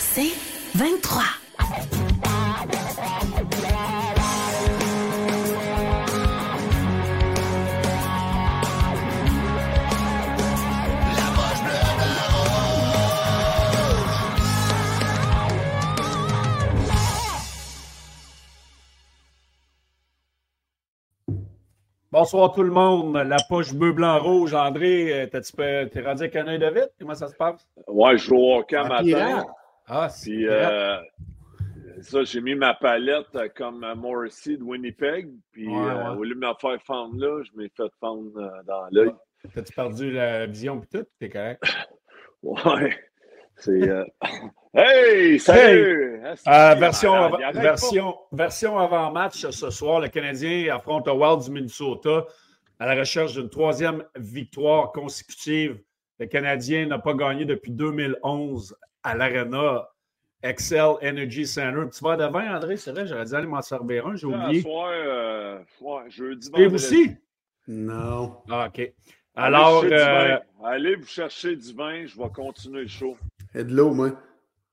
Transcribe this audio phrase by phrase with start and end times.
[0.00, 0.30] C'est
[0.76, 1.22] 23.
[22.10, 23.16] Bonsoir tout le monde.
[23.16, 24.54] La poche bleu, blanc, rouge.
[24.54, 26.90] André, t'es rendu avec un œil de vite?
[26.98, 27.68] Comment ça se passe?
[27.86, 29.44] Ouais, je joue au hockey matin.
[29.88, 30.98] Ah, Puis, euh,
[32.02, 33.26] ça, j'ai mis ma palette
[33.56, 35.30] comme Morrissey de Winnipeg.
[35.52, 36.18] Puis, Ouais, euh, ouais.
[36.18, 39.10] au lieu de me faire fendre là, je m'ai fait fendre euh, dans l'œil.
[39.54, 41.04] T'as-tu perdu la vision et tout?
[41.18, 41.62] T'es correct?
[42.42, 42.96] Ouais.
[43.56, 43.88] C'est.
[43.88, 44.04] euh,
[44.74, 46.20] Hey, salut!
[46.22, 52.26] Euh, Asti, version, version, version avant-match ce soir, le Canadien affronte le Wild du Minnesota
[52.78, 55.80] à la recherche d'une troisième victoire consécutive.
[56.20, 58.76] Le Canadien n'a pas gagné depuis 2011
[59.08, 59.88] à l'Arena
[60.42, 61.80] Excel Energy Center.
[61.80, 64.28] Un petit verre de vin, André, c'est vrai, j'aurais dû aller m'en servir un, j'ai
[64.28, 64.62] Là, oublié.
[64.62, 67.16] soir, euh, ouais, jeudi, Et vous aussi?
[67.66, 68.36] Non.
[68.50, 68.92] Ah, OK.
[69.34, 70.36] Alors, euh.
[70.64, 73.16] Allez vous chercher du vin, je vais continuer le show.
[73.54, 74.08] Et de l'eau, moi.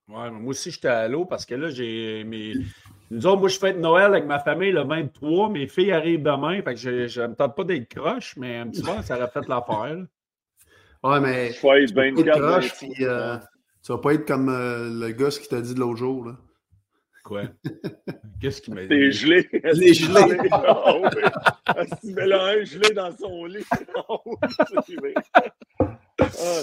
[0.08, 2.54] Ouais, moi aussi, j'étais à l'eau parce que là, j'ai mes.
[3.12, 5.50] Nous autres, moi, je fête Noël avec ma famille le 23.
[5.50, 6.62] Mes filles arrivent demain.
[6.62, 9.30] Fait que je, je me tente pas d'être croche, mais un petit peu, ça aurait
[9.30, 9.98] fait l'affaire.
[11.04, 11.52] Ouais, mais.
[11.54, 12.88] Je être 24, croche, 26.
[12.94, 13.38] puis, euh,
[13.86, 16.26] tu vas pas être comme euh, le gosse qui t'a dit de l'autre jour.
[16.26, 16.36] Là.
[17.24, 17.44] Quoi?
[18.42, 18.88] Qu'est-ce qu'il m'a dit?
[18.88, 19.48] T'es gelé.
[19.74, 20.38] Les gelés.
[20.52, 21.22] Ah oui.
[21.66, 23.66] Asti, mais là, un gelé dans son lit.
[26.18, 26.62] Ah.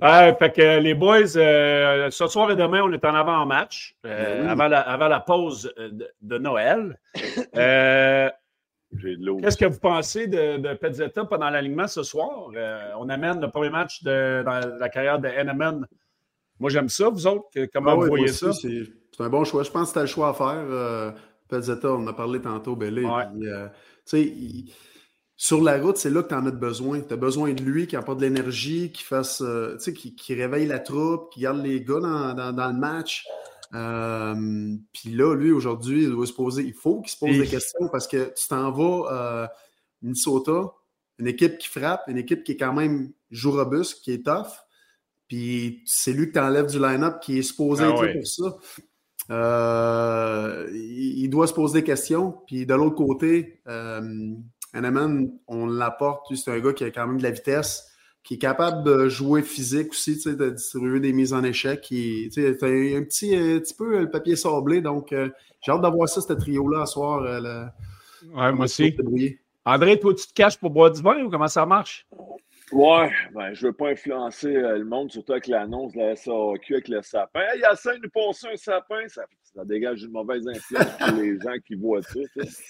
[0.00, 0.26] Ah.
[0.26, 4.36] Ouais, fait que les boys, euh, ce soir et demain, on est en avant-match, euh,
[4.38, 4.48] Ben oui.
[4.50, 6.98] avant, la, avant la pause de, de Noël.
[7.56, 8.30] Euh,
[8.96, 9.36] J'ai de l'eau.
[9.40, 12.50] Qu'est-ce que vous pensez de, de Pezzetta pendant l'alignement ce soir?
[12.56, 15.86] Euh, on amène le premier match de, dans la carrière de NMN.
[16.64, 17.10] Moi, j'aime ça.
[17.10, 18.50] Vous autres, comment Ah vous voyez ça?
[18.54, 19.62] C'est un bon choix.
[19.64, 20.64] Je pense que c'était le choix à faire.
[20.66, 21.12] Euh,
[21.46, 23.04] Pezzetta, on en a parlé tantôt, Bellé.
[23.04, 23.24] Ouais.
[23.46, 23.68] euh,
[24.14, 24.72] il-
[25.36, 27.02] sur la route, c'est là que tu en as besoin.
[27.02, 30.66] Tu as besoin de lui qui apporte de l'énergie, qui fasse, euh, qui, qui réveille
[30.66, 33.26] la troupe, qui garde les gars dans, dans- dans le match.
[33.74, 37.40] Euh, Puis là, lui, aujourd'hui, il doit se poser, il faut qu'il se pose Et-
[37.40, 39.46] des questions parce que tu t'en vas euh,
[40.00, 40.72] Minnesota,
[41.18, 44.46] une équipe qui frappe, une équipe qui est quand même joue robuste, qui est tough.
[45.34, 48.12] Puis c'est lui que tu enlèves du line-up qui est supposé Ah être ouais.
[48.14, 48.56] pour ça.
[49.30, 52.36] Euh, il il doit se poser des questions.
[52.46, 54.00] Puis de l'autre côté, euh,
[54.72, 56.26] Hanneman, on l'apporte.
[56.36, 57.88] C'est un gars qui a quand même de la vitesse,
[58.22, 61.80] qui est capable de jouer physique aussi, de distribuer des mises en échec.
[61.80, 64.80] Qui, sais, t'as un, petit, un petit peu le papier sablé.
[64.82, 65.30] Donc, euh,
[65.62, 67.22] j'ai hâte d'avoir ça, ce trio-là, à soir.
[67.22, 68.94] euh, le- Ouais, moi aussi.
[69.66, 72.06] André, toi, tu te caches pour boire du vin ou comment ça marche?
[72.72, 76.74] Ouais, ben, je veux pas influencer euh, le monde, surtout avec l'annonce de la SAQ
[76.74, 77.40] avec le sapin.
[77.40, 81.58] Hey, Yacine nous passé un sapin, ça, ça dégage une mauvaise influence pour les gens
[81.66, 82.20] qui voient ça.
[82.32, 82.64] tu sais.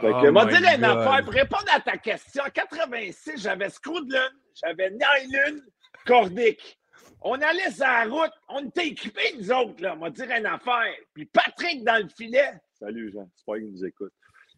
[0.00, 2.42] Fait Oh que, m'a my dit une affaire pour répondre à ta question.
[2.44, 4.28] En 86, j'avais Scroodlun,
[4.62, 5.60] j'avais Nylon,
[6.04, 6.78] Cordic.
[7.22, 9.94] On allait sur la route, on était équipés, nous autres, là.
[9.94, 10.92] M'a dit une affaire.
[11.14, 12.52] Puis Patrick dans le filet.
[12.78, 13.26] Salut, Jean.
[13.36, 14.12] J'espère qu'il nous écoute.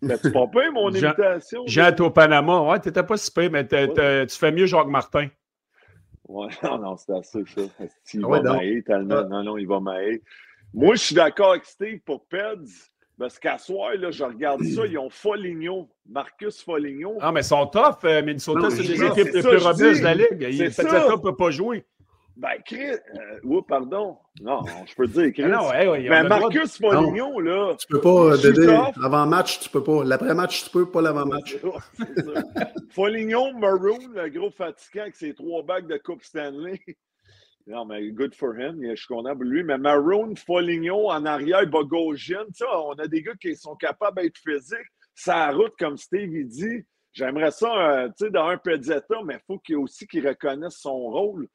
[0.07, 1.63] T'as-tu pas peur, mon Jean- imitation?
[1.67, 2.63] Jean au Panama.
[2.63, 5.29] Ouais, t'étais pas si pire, mais tu fais mieux Jacques Martin.
[6.29, 7.63] Ouais, non, non, c'est assez ça.
[8.15, 8.57] Il Ah va ouais, donc.
[8.57, 9.15] m'ailler tellement?
[9.19, 9.25] Ah.
[9.25, 10.23] Non, non, il va m'ailler.
[10.75, 12.69] Moi, je suis d'accord avec Steve pour Peds.
[13.19, 17.17] Parce qu'à soir, là, je regarde ça, ils ont Foligno, Marcus Foligno.
[17.21, 20.05] Ah, mais ils sont tough, euh, Minnesota, Non, c'est des équipes les plus robustes de
[20.05, 20.47] la Ligue.
[20.53, 20.85] Il- ça.
[20.85, 21.85] ne peut pas jouer.
[22.39, 24.17] Ben, Chris, euh, oui, pardon.
[24.41, 25.43] Non, je peux te dire, Chris.
[25.43, 27.75] Ah non, ouais, ouais, mais droit de- Marcus Foligno, là.
[27.77, 30.05] Tu peux pas, Dédé, avant-match, tu peux pas.
[30.05, 31.57] L'après-match, tu peux, pas l'avant-match.
[31.95, 32.43] C'est ça.
[32.91, 36.81] Foligno, Maroon, le gros fatigant avec ses trois bagues de Coupe Stanley.
[37.67, 38.79] Non, mais good for him.
[38.83, 39.65] Je suis content pour lui.
[39.65, 44.23] Mais Maroon, Foligno, en arrière, Bogosian, tu sais, on a des gars qui sont capables
[44.23, 44.79] d'être physiques.
[45.13, 46.85] Ça route, comme Steve il dit.
[47.13, 50.77] J'aimerais ça, euh, tu sais, dans un Pezzetta, mais il faut qu'il aussi qu'il reconnaisse
[50.77, 51.49] son rôle.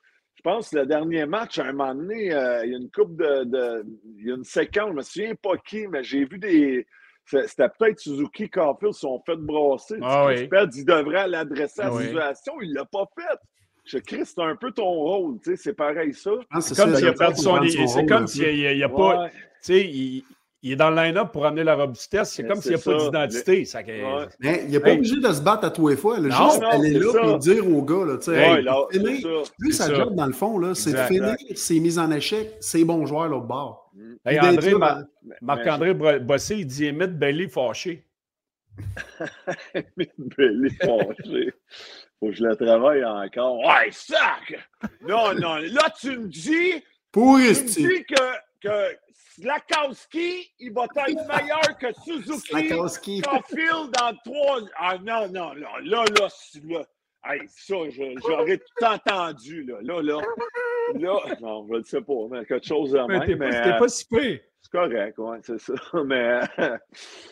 [0.45, 2.91] Je pense que le dernier match, à un moment donné, euh, il y a une
[2.91, 3.85] coupe de, de-
[4.19, 6.85] Il y a une séquence, je me souviens pas qui, mais j'ai vu des.
[7.25, 9.95] C'était peut-être Suzuki Caulfield, ils sont fait brasser.
[10.01, 10.49] Ah oui.
[10.75, 12.03] Il devrait l'adresser à Ah la oui.
[12.07, 12.53] situation.
[12.61, 13.37] Il l'a pas fait.
[13.85, 16.31] Je Chris, c'est un peu ton rôle, tu sais, c'est pareil ça.
[16.53, 17.61] Que C'est comme s'il a perdu son.
[17.87, 19.29] C'est comme s'il n'y a, il y a pas.
[19.29, 20.25] Tu sais, il,
[20.63, 22.31] il est dans le line-up pour amener la robustesse.
[22.31, 23.65] C'est comme s'il n'y a pas d'identité.
[23.65, 24.25] Ça, que- Ouais.
[24.39, 24.97] Mais il n'est pas Hey.
[24.97, 26.17] obligé de se battre à tous les fois.
[26.19, 26.29] là.
[26.29, 28.87] Non, juste non, aller là et dire aux gars, là, tu sais, Ouais, hey, là.
[29.59, 29.93] Lui, sa ça.
[29.93, 33.27] job, dans le fond, là, c'est de finir ses mises en échec, ses bons joueurs
[33.27, 33.91] l'autre bord.
[34.25, 35.05] Hey, d'être André, ben,
[35.41, 38.05] Marc-André Bossé, il dit émite Bailey fâché.
[39.97, 41.53] mais- Belly fâché.
[42.19, 43.59] Faut que je le travaille encore.
[43.59, 44.57] Ouais, sac!
[45.07, 46.81] Non, non, là, tu me dis,
[47.11, 48.15] Pour tu me dis que,
[48.61, 48.95] que
[49.35, 52.47] Slakowski, il va être meilleur que Suzuki.
[52.47, 53.21] Slakowski.
[53.21, 54.61] Caulfield dans trois.
[54.77, 56.27] Ah non, non, là, là, là,
[56.63, 56.85] là.
[57.25, 57.75] Hey, ça,
[58.27, 59.77] j'aurais tout entendu, là.
[59.81, 60.21] Là, là.
[60.95, 63.25] Là, non, je ne sais pas, mais quelque chose de mais même.
[63.25, 64.39] T'es mais, pas, pas si pire.
[64.61, 65.73] C'est correct, oui, c'est ça.
[66.05, 66.39] Mais.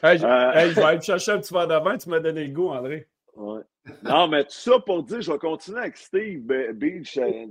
[0.03, 2.19] Hey, je, Euh, hey, je vais aller te chercher un petit verre d'avant, tu m'as
[2.19, 3.07] donné le goût, André.
[3.35, 3.61] Ouais.
[4.03, 7.17] Non, mais tout ça pour dire, je vais continuer avec Steve Be- Beach.
[7.17, 7.45] euh,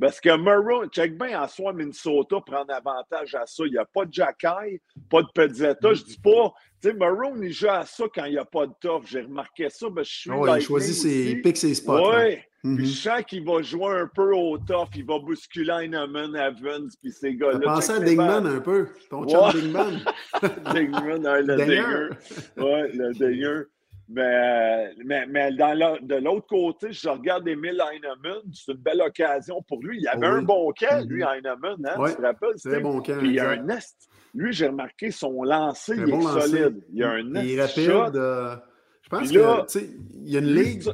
[0.00, 3.64] Parce que Maroon, check bien, en soi, Minnesota prend avantage à ça.
[3.66, 4.80] Il n'y a pas de Jacky,
[5.10, 5.92] pas de Pezzetta.
[5.92, 8.66] Je dis pas, tu sais, Maroon, il joue à ça quand il n'y a pas
[8.66, 9.02] de tough.
[9.04, 10.30] J'ai remarqué ça, mais je suis.
[10.30, 12.10] Oh, il a choisi ses, il pique ses spots.
[12.12, 12.26] là.
[12.28, 12.38] Oui.
[12.76, 14.88] Puis je sens qu'il va jouer un peu au tough.
[14.96, 17.60] Il va bousculer Heinemann, Evans, puis ces gars-là.
[17.60, 18.88] pensé à Dingman un peu.
[19.10, 19.30] Ton Ouais.
[19.52, 20.00] chum Dingman?
[20.74, 22.08] Dingman, hein, le Dinger.
[22.56, 23.62] Oui, le Dinger.
[24.08, 28.40] Mais, mais, mais dans la- de l'autre côté, je regarde Emile Heinemann.
[28.52, 29.98] C'est une belle occasion pour lui.
[30.00, 30.34] Il avait Oui.
[30.34, 31.28] un bon camp, lui, Mhm.
[31.28, 31.86] Heinemann.
[31.86, 32.10] Hein, Ouais.
[32.10, 32.54] Tu te rappelles?
[32.64, 33.18] Très bon camp.
[33.18, 33.96] Puis il y a un nest.
[34.34, 36.48] Lui, j'ai remarqué son lancer, il bon est lancer.
[36.48, 36.84] solide.
[36.92, 37.46] Il y a un nest.
[37.48, 38.16] Il est rapide.
[38.16, 38.54] euh,
[39.02, 40.92] je pense là, que, il y a une ça-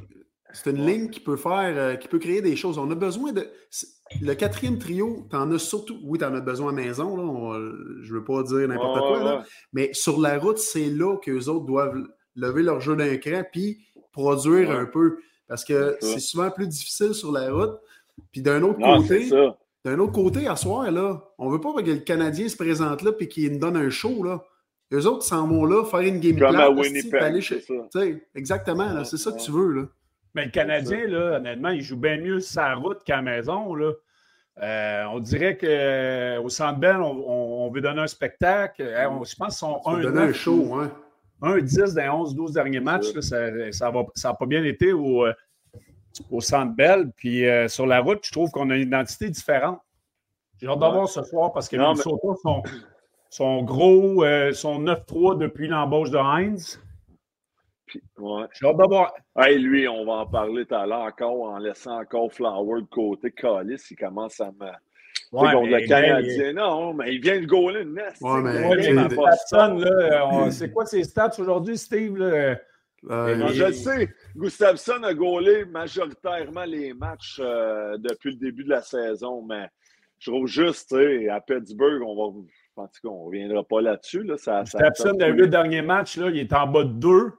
[0.55, 0.93] C'est une Ouais.
[0.93, 2.77] ligne qui peut faire, euh, qui peut créer des choses.
[2.77, 3.47] On a besoin de.
[4.21, 5.99] Le quatrième trio, tu en as surtout.
[6.05, 7.23] Oui, tu en as besoin à maison, là.
[7.23, 7.55] on-
[8.03, 9.45] je veux pas dire n'importe Ouais, quoi, ouais, là.
[9.73, 12.07] Mais sur la route, c'est là qu'eux autres doivent
[12.37, 13.79] lever leur jeu d'un cran puis
[14.13, 14.77] produire Ouais.
[14.77, 15.19] un peu.
[15.49, 17.79] Parce que C'est souvent plus difficile sur la route.
[18.31, 19.31] Puis d'un autre Non, côté,
[19.85, 23.11] d'un autre côté, à soir, là, on veut pas que le Canadien se présente là
[23.19, 24.23] et qu'il nous donne un show.
[24.23, 24.43] Là.
[24.93, 26.77] Eux autres s'en vont là, faire une game Comme plan.
[27.21, 28.01] aller chez- ça.
[28.35, 29.73] Exactement, là, c'est ça que tu veux.
[29.73, 29.83] Là.
[30.35, 33.75] Mais le Canadien, là, honnêtement, il joue bien mieux sa route qu'à la maison.
[33.75, 33.93] Là.
[34.63, 38.83] Euh, on dirait qu'au Centre Bell, on, on- on veut donner un spectacle.
[38.83, 40.91] Euh, on- je pense qu'ils sont 1 donner un show, hein.
[41.43, 43.13] 1-10 dans les 11-12 derniers matchs.
[43.15, 45.33] là, ça ça va- ça n'a pas bien été au, euh,
[46.31, 47.11] au Centre Bell.
[47.17, 49.81] Puis euh, sur la route, je trouve qu'on a une identité différente.
[50.61, 52.63] J'ai hâte d'avoir ce soir parce que les Non, mais- Minnesota sont,
[53.31, 56.81] sont gros, euh, sont 9-3 depuis l'embauche de Heinz.
[58.19, 58.45] Ouais.
[58.59, 59.13] J'ai hâte d'avoir.
[59.37, 62.87] Hey, lui, on va en parler tout à l'heure encore en laissant encore Flower de
[62.87, 63.31] côté.
[63.33, 64.71] Calis, il commence à me.
[65.33, 66.53] Ouais, contre le Canadien.
[66.53, 68.21] Non, mais il vient de gauler une nest.
[68.21, 72.17] Ouais, mais- Ouais, tu mais sais, Gustafsson, là, on- c'est quoi ses stats aujourd'hui, Steve?
[72.19, 72.57] Là?
[73.11, 78.37] Euh, Non, il- je le sais, Gustafsson a gaulé majoritairement les matchs euh, depuis le
[78.37, 79.67] début de la saison, mais
[80.19, 82.39] je trouve juste, tu sais, à Pittsburgh, on va.
[82.77, 84.23] En tout cas, on ne reviendra pas là-dessus.
[84.23, 87.33] Là, ça, ça- Gustafsson, les huit derniers matchs, là, il est en bas de 2.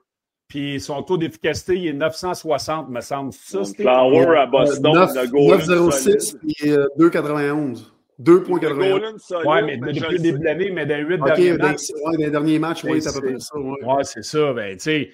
[0.48, 3.32] Puis son taux d'efficacité, il est 960, me semble.
[3.32, 3.62] Ça?
[3.64, 6.54] Flower à Boston, neuf- il a gaulé une 9,06 solide.
[6.62, 7.90] et euh, 2,91.
[8.18, 8.74] Il a 2,91.
[8.74, 11.20] gaulé une solide, Ouais, mais depuis je le début de l'année, mais dans les huit
[11.20, 11.90] OK, derniers dans, matchs.
[11.94, 13.58] ouais, dans les derniers matchs, oui, c'est à peu près ça.
[13.58, 13.84] Ouais.
[13.84, 14.52] Ouais, c'est ça.
[14.52, 15.10] Ben, tu sais.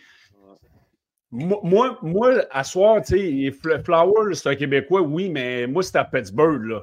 [1.32, 5.96] Moi, moi, à soir, tu sais, Fl- Flower, c'est un Québécois, oui, mais moi, c'est
[5.96, 6.82] à Pittsburgh, là.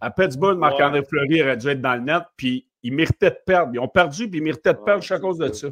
[0.00, 3.72] À Pittsburgh, Marc-André Fleury aurait dû être dans le net, puis ils méritaient de perdre.
[3.74, 5.68] Ils ont perdu, puis ils méritaient de perdre à cause de c'est ça.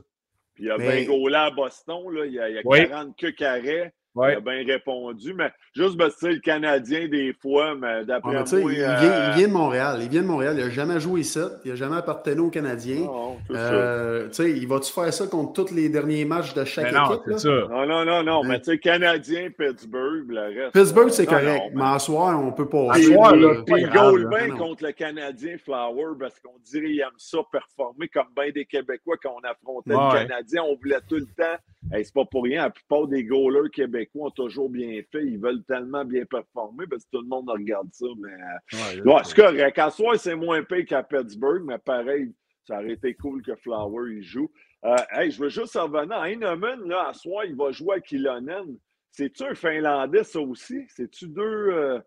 [0.56, 2.26] Puis il a Mais- bien gaulé à Boston, là.
[2.26, 2.88] Il y a, il y a Oui.
[2.88, 3.92] 40 queues carrés.
[4.16, 8.04] Il a bien répondu, mais juste parce que tu sais, le Canadien, des fois, mais
[8.04, 8.44] d'après mais moi.
[8.44, 9.98] tu sais, il, euh, vient, il vient de Montréal.
[10.02, 10.54] Il vient de Montréal.
[10.58, 11.38] Il n'a jamais joué ici.
[11.64, 13.00] Il n'a jamais appartenu aux Canadiens.
[13.04, 13.72] Non, c'est ça.
[13.74, 16.98] Euh, tu sais, il va-tu faire ça contre tous les derniers matchs de chaque Mais
[16.98, 17.38] non, équipe?
[17.38, 17.48] ça.
[17.48, 18.48] Non, non, non, non, Hein?
[18.48, 20.72] mais tu sais, Canadien, Pittsburgh, le reste.
[20.72, 21.46] Pittsburgh, c'est Non, correct.
[21.46, 22.92] non, mais en soir, on peut pas.
[22.92, 24.56] À soir, là, Puis Non.
[24.56, 29.16] contre le Canadien Flower parce qu'on dirait qu'il aime ça performer comme bien des Québécois
[29.22, 30.22] quand on affrontait Ouais.
[30.22, 30.62] le Canadien.
[30.66, 31.56] On voulait tout le temps.
[31.92, 32.62] Hey, c'est pas pour rien.
[32.62, 35.24] La plupart des goalers québécois ont toujours bien fait.
[35.24, 38.06] Ils veulent tellement bien performer parce que tout le monde regarde ça.
[38.18, 38.32] Mais
[38.72, 39.78] Ouais, ouais, c'est correct.
[39.78, 42.32] À soir, c'est moins payé qu'à Pittsburgh, mais pareil,
[42.64, 44.50] ça aurait été cool que Flower il joue.
[44.84, 46.22] Euh, hey, je veux juste revenir.
[46.24, 48.76] Heinemann, là, à soir, il va jouer à Kilonen.
[49.12, 50.84] C'est-tu un Finlandais, ça aussi?
[50.88, 51.42] C'est-tu deux.
[51.42, 52.00] euh,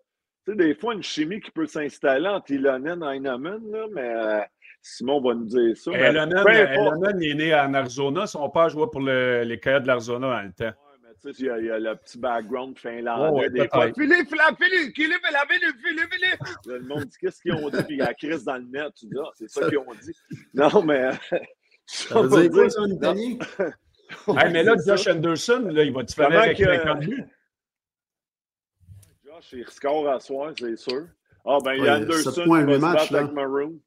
[0.45, 4.13] Tu sais, des fois, une chimie qui peut s'installer entre Ilonen et Heinemann, là, mais
[4.13, 4.41] euh,
[4.81, 5.91] Simon va nous dire ça.
[5.91, 6.09] mais
[7.25, 8.25] il est né en Arizona.
[8.27, 10.77] Son père jouait pour le- les Coyotes de l'Arizona dans le temps.
[11.21, 13.38] Tu sais, il y, a, il y a le petit background finlandais.
[13.41, 13.88] Ouais, des fois.
[13.93, 16.39] Philippe, la Philippe, Philippe, la Philippe, Philippe, Philippe.
[16.65, 18.55] Là, Le monde dit qu'est-ce qu'ils ont dit, puis il y a la crise dans
[18.55, 18.93] le net.
[18.98, 20.13] Tu dis, ah, c'est ça qu'ils ont dit.
[20.53, 21.09] Non, mais.
[21.86, 23.38] Ça veut dire quoi, ça, en italien?
[24.27, 24.95] Hey, mais là, ça.
[24.95, 27.24] Josh Anderson, là, il va te faire avec que- 50 buts.
[29.25, 31.05] Josh, il score à soir, c'est sûr.
[31.45, 33.19] Ah, ben, il y a sept Anderson points, qui va se battre là.
[33.19, 33.79] avec Maroon.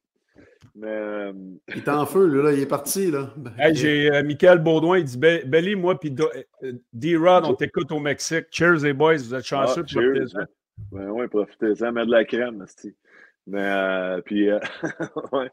[0.74, 0.86] Mais.
[0.88, 1.32] euh,
[1.68, 3.10] Il est en feu, là, il est parti.
[3.10, 3.34] Là.
[3.58, 6.14] Hey, j'ai euh, Michael Baudouin, il dit Be- Belly, moi, puis
[6.62, 8.46] euh, D-Rod, on t'écoute au Mexique.
[8.50, 9.82] Cheers, les boys, vous êtes chanceux.
[9.84, 10.12] Ah, cheers.
[10.12, 10.44] profitez-en.
[10.90, 12.64] Ben oui, profitez-en, mettre de la crème.
[13.46, 14.58] Mais, euh, puis, euh,
[15.32, 15.50] ouais.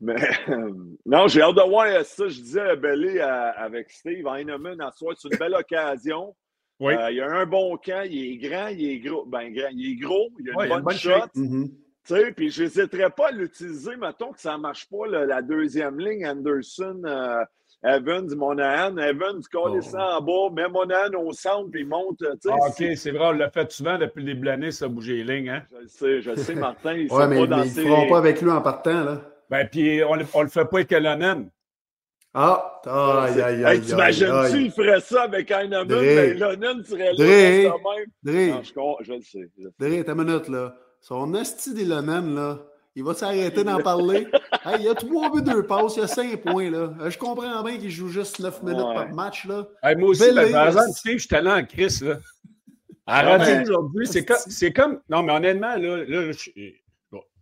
[0.00, 0.16] Mais,
[0.48, 0.72] euh,
[1.04, 2.26] non, j'ai hâte de voir ça.
[2.28, 6.34] Je disais à Belly à- avec Steve Heinemann à soir, c'est une belle occasion.
[6.80, 6.92] Oui.
[6.94, 9.24] Euh, il a un bon camp, il est grand, il est gros.
[9.26, 11.28] Ben, grand, il est gros, il a une Ouais, il a bonne une bonne shot.
[11.34, 11.68] Mhm.
[12.06, 15.98] Tu sais, puis j'hésiterais pas à l'utiliser, mettons que ça ne marche pas, la deuxième
[15.98, 17.44] ligne, Anderson, euh,
[17.82, 18.96] Evans, Monahan.
[18.96, 22.22] Evans, colle ça en bas, met Monahan au centre, puis il monte.
[22.48, 25.24] Ah, OK, c'est vrai, on l'a fait souvent depuis le début de l'année, ça bouger
[25.24, 25.50] les lignes.
[25.50, 25.62] Hein?
[25.72, 26.94] Je le sais, je le sais, Martin.
[26.94, 29.04] Il ouais, mais, pas mais ils ne feront pas avec lui en partant.
[29.04, 29.20] Là.
[29.50, 31.50] Ben, puis on ne le fait pas avec Elonen.
[32.38, 33.80] Ah, aïe, aïe, aïe.
[33.80, 37.70] T'imagines-tu, il ferait ça avec Heinemann, mais Lennon serait là.
[38.22, 39.50] Dre, non, je, je, le sais.
[39.78, 40.76] Dre, ta minute, là.
[41.06, 42.58] Son esti d'Elonen, là,
[42.96, 44.26] il va s'arrêter d'en parler.
[44.64, 46.94] hey, il y a trois buts, deux passes, il y a cinq points, là.
[47.00, 49.68] Euh, je comprends bien qu'il joue juste neuf minutes par match, là.
[49.84, 52.18] Hey, moi aussi, ben, par exemple, je suis allé en crise, là.
[53.06, 54.36] À radio aujourd'hui, c'est comme,
[54.74, 55.00] comme.
[55.08, 56.50] Non, mais honnêtement, là, là je,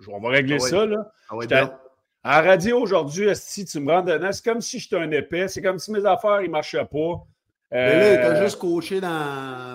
[0.09, 1.11] on va régler ah ça, là.
[1.31, 4.97] Ah ouais, à la radio aujourd'hui, si tu me rends dedans, c'est comme si j'étais
[4.97, 5.49] un épais.
[5.49, 7.27] C'est comme si mes affaires ne marchaient pas.
[7.75, 9.09] Mais là, t'as euh, juste coaché dans,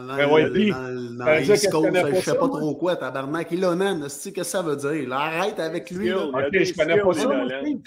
[0.07, 3.51] dans, ben dans, dans East Coast, je sais pas trop quoi, tabarnak.
[3.51, 5.11] Ilonen, qu'est-ce que ça veut dire?
[5.11, 6.07] arrête avec lui.
[6.07, 6.27] Là.
[6.27, 7.29] Ok, je connais pas ça.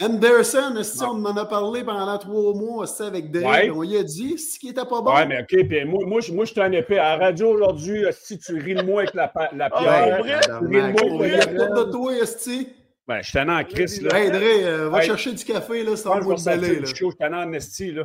[0.03, 3.73] Anderson, on en a parlé pendant trois mois avec Dave.
[3.75, 5.15] On lui a dit qu'il était pas bon.
[5.15, 6.99] Ouais, mais ok, puis moi, moi, moi je suis un épais.
[6.99, 10.67] À la radio aujourd'hui, si tu ris de moi avec la, la ah, pierre, tu
[10.67, 12.69] ris de moi avec la de toi, Esti.
[13.09, 14.17] Ben, je suis en crise, là.
[14.17, 16.85] Hey, Dre, euh, va chercher du café, là, c'est en bout de.
[16.85, 18.05] Je suis en amnesty, là.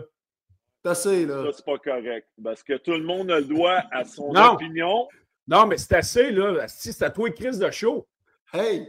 [0.87, 1.43] Assez, là.
[1.43, 2.27] Ça, c'est pas correct.
[2.43, 5.07] Parce que tout le monde a le droit à son opinion.
[5.47, 6.65] Non, mais c'est assez, là.
[6.67, 8.07] C'est à toi, crise de chaud.
[8.53, 8.87] Hey,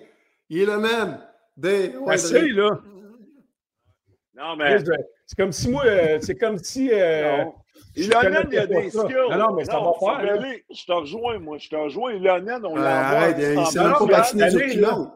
[0.49, 1.21] il est le même.
[1.57, 1.97] Des...
[1.97, 2.81] Ouais, assez, là.
[4.35, 4.79] Non, mais.
[5.27, 6.91] C'est comme si moi, euh, c'est comme si.
[6.93, 7.45] Euh,
[7.97, 9.15] Ilonen, il y a des skills.
[9.31, 10.53] Non, non, mais ça va faire.
[10.71, 11.59] je te rejoins, moi.
[11.59, 12.13] Je te rejoins.
[12.13, 15.13] Ilonen, on l'a Arrête, il s'est même pas patiné sur kilo.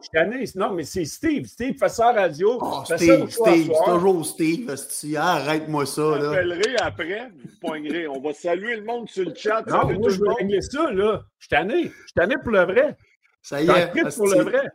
[0.55, 1.45] Non, mais c'est Steve.
[1.45, 2.59] Steve fait ça à radio.
[2.61, 4.75] Oh, Steve, Steve, c'est toujours Steve.
[5.17, 6.01] Arrête-moi ça.
[6.15, 8.07] Je t'appellerai après, vous poignerez.
[8.07, 9.65] On va saluer le monde sur le chat.
[9.67, 11.23] Non, mais moi, je veux régler ça, là.
[11.39, 11.83] Je suis tanné.
[11.83, 12.97] Je suis tanné pour le vrai.
[13.41, 14.15] Ça y est.
[14.15, 14.71] pour le vrai.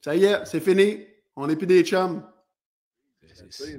[0.00, 1.04] Ça y est, c'est fini.
[1.34, 2.22] On n'est plus des chums.
[3.50, 3.76] C'est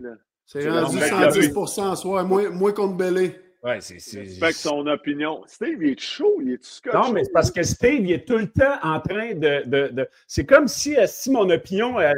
[0.54, 3.39] rendu 110 en soi, moins, moins contre Bellé.
[3.63, 3.96] Ouais, c'est.
[4.20, 5.44] Respecte son opinion.
[5.48, 6.94] Steve, il est chaud, il est scotch.
[6.94, 9.63] Non, mais c'est parce que Steve, il est tout le temps en train de.
[9.66, 10.10] de, de...
[10.27, 12.00] C'est comme si, euh, si mon opinion.
[12.00, 12.13] Euh...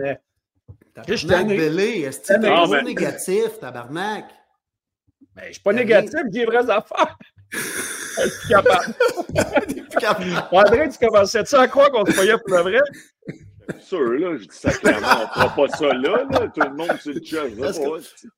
[1.08, 4.26] Je Bellé, est-ce que tu es négatif, tabarnak?
[5.34, 7.18] Ben, je ne suis pas négatif, j'ai des vraies affaires.
[8.22, 8.50] Je suis
[10.00, 10.48] capable.
[10.52, 12.80] André, tu commençais-tu à croire qu'on se voyait pour le vrai?
[13.80, 14.38] Sûr, là.
[14.38, 15.08] Je dis ça clairement.
[15.08, 16.48] On ne fera pas ça là, là.
[16.48, 17.44] Tout le monde sur le chat.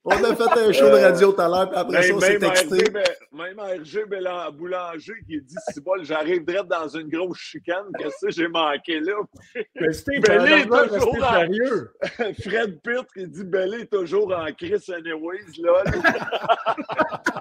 [0.05, 2.39] On a fait un show de radio tout à l'heure, puis après ça, on s'est
[2.39, 2.91] texté.
[3.31, 4.05] Même RG
[4.53, 8.99] Boulanger qui dit Si bon, j'arrive direct dans une grosse chicane, qu'est-ce que j'ai manqué
[8.99, 9.13] là?
[9.55, 11.39] Belé est toujours en...
[11.39, 11.91] sérieux.
[12.41, 15.83] Fred Pitt qui dit Belé est toujours en Chris Anyways, là.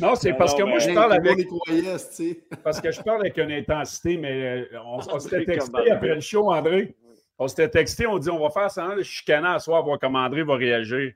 [0.00, 1.46] Non, c'est parce que moi, je parle avec.
[2.64, 6.50] parce que je parle avec une intensité, mais euh, on, s'était texté après le show,
[6.52, 6.94] André.
[7.38, 10.18] On s'était texté, on dit on va faire ça, le chicanant à soir, voir comment
[10.20, 11.12] André va réagir.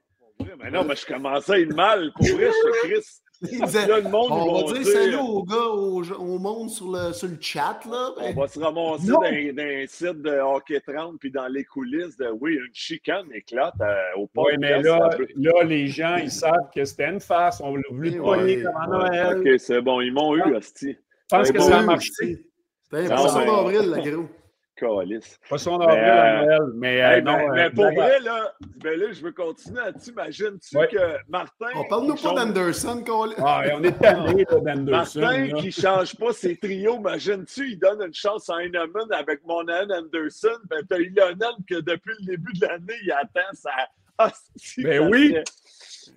[0.59, 2.13] Mais non, mais je commençais à être mal.
[2.15, 3.87] Pour vrai, je Christ.
[3.89, 7.81] le monde, on va dire salut aux gars, au, monde sur le, sur le chat.
[7.91, 8.11] Là.
[8.19, 12.29] On va se ramasser dans, un site de Hockey 30 puis dans les coulisses de
[12.41, 14.53] oui, une chicane éclate euh, au podcast.
[14.53, 17.61] Oui, mais là, là, les gens, ils savent que c'était une face.
[17.61, 19.39] On voulait voulu pogner comme à Noël.
[19.39, 20.01] OK, c'est bon.
[20.01, 20.91] Ils m'ont eu, Asti.
[20.91, 22.47] Je pense que ça a marché.
[22.83, 24.29] C'était un poisson d'avril, la gros.
[24.77, 25.39] Calice.
[25.49, 26.61] Poisson d'avril à Noël.
[26.75, 28.53] Mais, euh, non, mais, euh, pour vrai, là,
[28.83, 30.11] ben là, je veux continuer là-dessus.
[30.11, 31.67] Imagines-tu que Martin.
[31.75, 33.05] On parle-nous pas d'Anderson,
[33.39, 35.21] Ah, on est tanné d'Anderson.
[35.21, 39.45] Martin qui ne change pas ses trios, imagines-tu, il donne une chance à Heinemann avec
[39.45, 40.59] mon Anderson.
[40.69, 43.71] Ben, t'as Lionel que depuis le début de l'année, il attend sa.
[44.17, 44.31] Ah,
[44.79, 45.37] ben oui!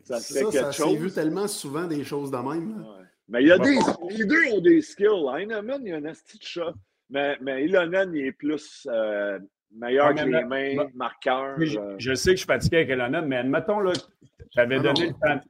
[0.04, 2.86] Ça, ça, ça s'est vu tellement souvent des choses de même.
[3.28, 3.80] Mais il y a des,
[4.12, 5.26] les deux ont des skills.
[5.36, 6.74] Heinemann, il y a un asti de chat.
[7.10, 9.40] Mais, mais Ilonen, il est plus euh,
[9.72, 11.58] meilleur que les mains, marqueur.
[11.60, 11.96] Euh.
[11.98, 13.94] Je, sais que je suis fatigué avec Ilonen, mais admettons, là,
[14.56, 15.42] j'avais donné le temps,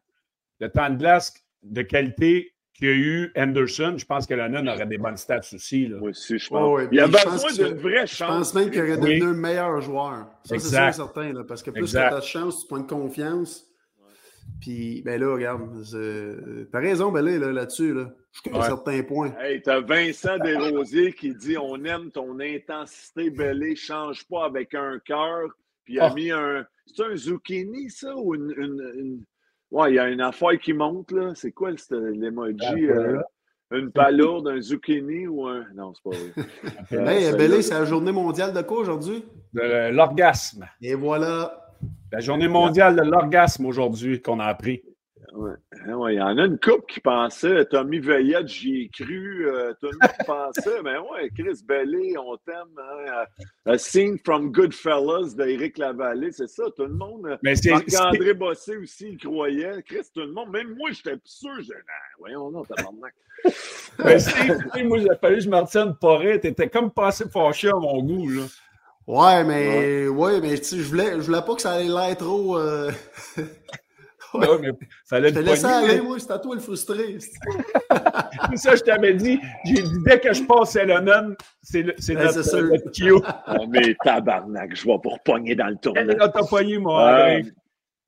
[0.60, 1.34] le temps, de glace
[1.64, 3.96] de qualité qu'il y a eu Anderson.
[3.98, 5.88] Je pense qu'Ilonen aurait des bonnes stats aussi.
[5.88, 5.98] Là.
[5.98, 6.82] Moi aussi, je pense.
[6.92, 8.18] il a besoin d'une vraie chance.
[8.18, 10.28] Je pense même qu'il aurait devenu un meilleur joueur.
[10.44, 11.34] Ça, c'est sûr certain.
[11.34, 13.67] Là, parce que plus tu as de chance, tu prends de confiance.
[14.60, 15.62] Puis, ben là, regarde,
[16.72, 19.34] t'as raison, ben là, là-dessus, là, jusqu'à un certain point.
[19.39, 25.00] Hey, t'as Vincent Desrosiers qui dit On aime ton intensité, Belé, change pas avec un
[25.06, 25.50] cœur.
[25.84, 26.13] Puis il a ah.
[26.13, 26.66] mis un.
[26.86, 28.54] C'est un zucchini, ça, ou une.
[28.58, 29.24] une,
[29.70, 31.34] Ouais, il y a une affaire qui monte, là.
[31.36, 32.88] C'est quoi l'emoji?
[32.89, 33.20] Euh,
[33.72, 35.66] une palourde, un zucchini ou un.
[35.75, 36.18] Non, c'est pas
[36.89, 37.16] vrai.
[37.22, 39.25] hey, Belé, c'est la journée mondiale de quoi aujourd'hui?
[39.54, 40.66] De l'orgasme.
[40.82, 41.67] Et voilà.
[42.12, 44.82] La journée mondiale de l'orgasme aujourd'hui qu'on a appris.
[45.34, 45.56] Ouais.
[45.86, 49.88] Il y en a une couple qui pensait, Tommy Veillette, j'y ai cru, euh, tout
[49.88, 52.56] le monde pensait, mais ouais, Chris Bellé, on t'aime.
[52.78, 53.26] Hein,
[53.66, 57.38] a Scene from Goodfellas d'Éric Lavallée, c'est ça, tout le monde.
[57.44, 59.84] Mais c'est André Bossé aussi, il croyait.
[59.84, 61.76] Chris, tout le monde, même moi, j'étais sûr, je disais,
[62.20, 63.14] voyons, non, tabarnak.
[64.04, 67.76] mais Steve, moi, j'ai fallu que je me retienne pas t'étais comme passé fâché à
[67.76, 68.44] mon goût, là.
[69.08, 70.42] Ouais, mais, ouais.
[70.42, 72.58] mais tu je voulais, je voulais pas que ça allait l'air trop.
[72.58, 72.92] Euh...
[74.34, 74.46] Ouais.
[74.62, 74.72] mais
[75.06, 77.18] ça allait te laissé aller, moi, c'était à toi le frustré.
[77.18, 79.40] c'est ça, je t'avais dit.
[79.64, 81.34] J'ai dit, dès que je passe à Lennon,
[81.64, 83.14] c'est notre, notre Q.
[83.14, 86.14] oh, mais tabarnak, je vais pour pogner dans le tournoi.
[86.30, 87.40] T'as pogné, moi.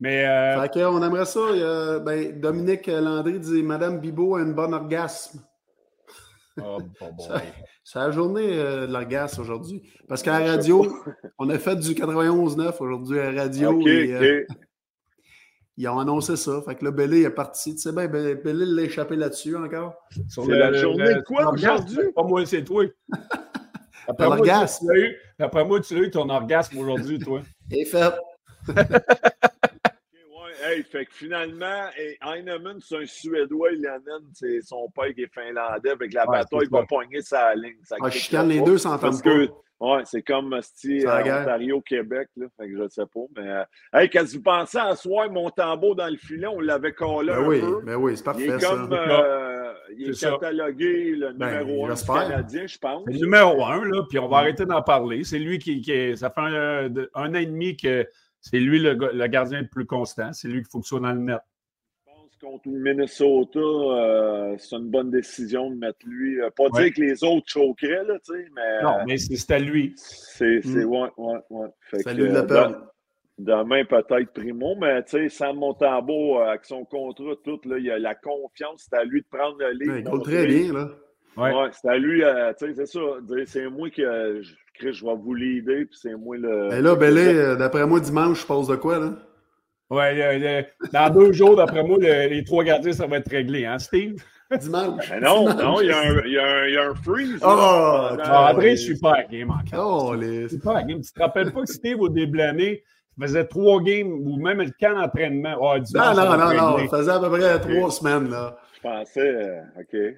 [0.01, 0.25] Mais.
[0.25, 0.61] Euh...
[0.61, 1.39] Fait on aimerait ça.
[1.39, 5.39] Euh, ben, Dominique Landry dit Madame Bibot a une bonne orgasme.
[6.63, 7.23] Oh, bon, bon,
[7.83, 9.81] c'est la journée euh, de l'orgasme aujourd'hui.
[10.07, 10.87] Parce qu'à la radio,
[11.37, 13.81] on a fait du 91-9 aujourd'hui à la radio.
[13.87, 14.45] Euh,
[15.77, 16.61] ils ont annoncé ça.
[16.65, 17.73] Fait que là, Bellé est parti.
[17.73, 19.95] Tu sais bien, Bellé l'a échappé là-dessus encore.
[20.27, 22.11] C'est la journée de quoi aujourd'hui?
[22.15, 22.83] Pas moi, c'est toi.
[24.07, 27.41] Après moi, tu après moi, tu as eu ton orgasme aujourd'hui, toi.
[27.71, 28.11] Et fait.
[30.69, 31.87] Hey, fait que finalement,
[32.21, 35.89] Heinemann, c'est un Suédois, Ilanen, c'est son père qui est finlandais.
[35.89, 37.77] Avec la bataille, il va pogner sa ligne.
[37.83, 39.29] Ça ah, chicane, les deux s'entendent pas.
[39.79, 42.47] Ouais, c'est comme euh, Ontario, Québec, là.
[42.57, 43.21] Fait que je ne sais pas.
[43.37, 46.91] Mais, euh, hey, quand vous pensez à soir, mon tambour dans le filet, on l'avait
[46.91, 47.81] collé ben un oui, peu.
[47.85, 51.95] Ben oui, c'est parfait, il est comme, Euh, il est, catalogué le ben, numéro un
[51.95, 53.05] canadien, je pense.
[53.07, 55.23] Le numéro un, là, puis on va arrêter d'en parler.
[55.23, 58.05] C'est lui qui, qui Ça fait un, un an et demi que
[58.41, 60.33] c'est lui le, gardien le plus constant.
[60.33, 61.39] C'est lui qu'il faut que soit dans le net.
[62.07, 66.41] Je pense contre le Minnesota, euh, c'est une bonne décision de mettre lui.
[66.41, 68.81] Euh, pas dire que les autres choqueraient, là, tu sais, mais.
[68.83, 69.93] Non, mais c'est à lui.
[69.97, 70.85] C'est, mm.
[70.85, 71.67] ouais, ouais, ouais.
[71.91, 72.69] c'est lui le euh,
[73.37, 77.97] Demain, peut-être Primo, mais tu sais, Sam Montambeau, avec son contrat, tout, là, il a
[77.97, 79.97] la confiance, c'est à lui de prendre le livre.
[79.97, 80.89] il très bien, là.
[81.37, 81.53] Ouais.
[81.55, 82.21] ouais c'est à lui,
[82.57, 82.99] tu sais, c'est ça.
[83.45, 84.03] C'est moi qui
[84.81, 86.73] je vais vous l'aider, puis c'est moi le.
[86.73, 89.13] Et là, Bélé, euh, d'après moi, dimanche, je pose de quoi, là?
[89.89, 94.23] Ouais, dans deux jours, d'après moi, les trois gardiens, ça va être réglé, hein, Steve?
[94.57, 95.09] Dimanche.
[95.11, 96.95] Mais non, non, il y, a un, il, y a un, il y a un
[96.95, 97.39] freeze.
[97.41, 100.09] Oh, André, je suis pas à game encore.
[100.09, 100.43] Oh, les...
[100.43, 101.01] Je suis pas à game.
[101.01, 102.83] Tu te rappelles pas que Steve, au début de l'année,
[103.19, 105.55] faisait trois games ou même le camp d'entraînement?
[105.59, 106.79] Oh, non, non, non, non.
[106.79, 108.57] Il faisait à peu près trois semaines, là.
[108.75, 110.15] Je pensais, euh, OK.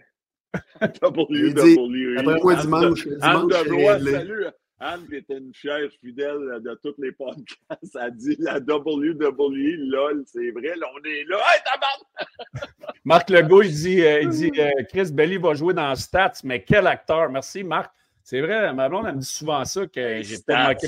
[0.82, 2.18] WWE.
[2.20, 3.08] Après moi, dimanche.
[3.22, 4.46] Anne de salut.
[4.84, 10.24] Anne, qui était une chère fidèle de tous les podcasts, a dit la WWE, lol,
[10.26, 11.38] c'est vrai, là, on est là.
[11.38, 12.72] Hey, tabarnak!
[13.06, 16.64] Marc Legault, il dit, euh, il dit euh, Chris Belly va jouer dans Stats, mais
[16.64, 17.30] quel acteur?
[17.30, 17.94] Merci, Marc.
[18.24, 20.88] C'est vrai, ma blonde, elle me dit souvent ça, que j'ai pas manqué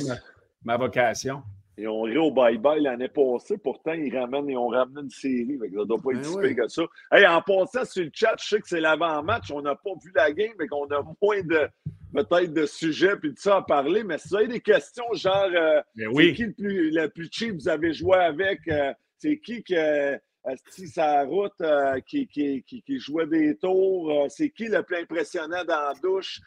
[0.63, 1.43] ma vocation.
[1.77, 3.57] Ils ont ri au bye-bye l'année passée.
[3.57, 5.57] Pourtant, ils ramènent et ont ramené une série.
[5.59, 6.83] ça ne doit pas être ben si que ça.
[7.11, 9.49] Hey, en passant sur le chat, je sais que c'est l'avant-match.
[9.51, 11.67] On n'a pas vu la game, mais qu'on a moins de
[12.13, 14.03] peut-être de sujets puis de ça à parler.
[14.03, 17.29] Mais si vous avez des questions, genre euh, ben c'est qui le plus, le plus
[17.31, 18.59] cheap vous avez joué avec?
[18.67, 20.19] Euh, c'est qui que
[20.69, 24.97] si sa route euh, qui, qui, qui, jouait des tours, euh, c'est qui le plus
[24.97, 26.41] impressionnant dans la douche?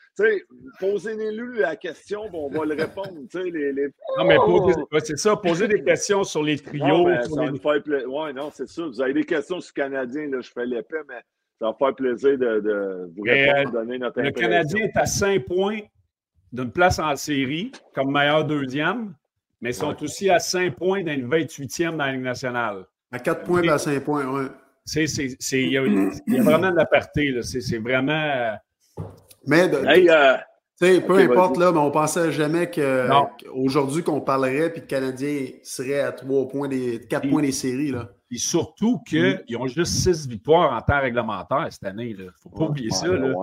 [0.78, 3.12] Posez-nous la question, on va le répondre.
[3.34, 3.88] Les, les...
[4.18, 7.06] Non, mais c'est ça, poser des questions sur les trios.
[7.06, 8.86] Oui, non, c'est ça.
[8.86, 11.22] Vous avez des questions sur le Canadien, là, je fais l'épée, mais
[11.58, 15.06] ça va faire plaisir de, de vous répondre, euh, donner notre Le Canadien est à
[15.06, 15.80] 5 points
[16.52, 19.14] d'une place en série comme meilleur deuxième,
[19.60, 22.84] mais ils sont aussi à 5 points d'une 28e dans la Ligue nationale.
[23.16, 24.44] À 4 points et à 5 points, oui.
[24.94, 27.32] Il y, a vraiment de la partie.
[27.42, 28.12] C'est vraiment.
[28.12, 28.52] Euh,
[29.46, 30.36] mais euh,
[30.78, 36.00] peu importe, là, mais on pensait jamais qu'aujourd'hui qu'on parlerait puis que le Canadien serait
[36.00, 37.90] à 3 points des 4 points des séries.
[37.90, 38.10] Là.
[38.30, 39.56] Et surtout qu'ils mm.
[39.56, 42.08] ont juste 6 victoires en temps réglementaire cette année.
[42.10, 43.08] Il ne faut pas oublier ça.
[43.08, 43.34] Là.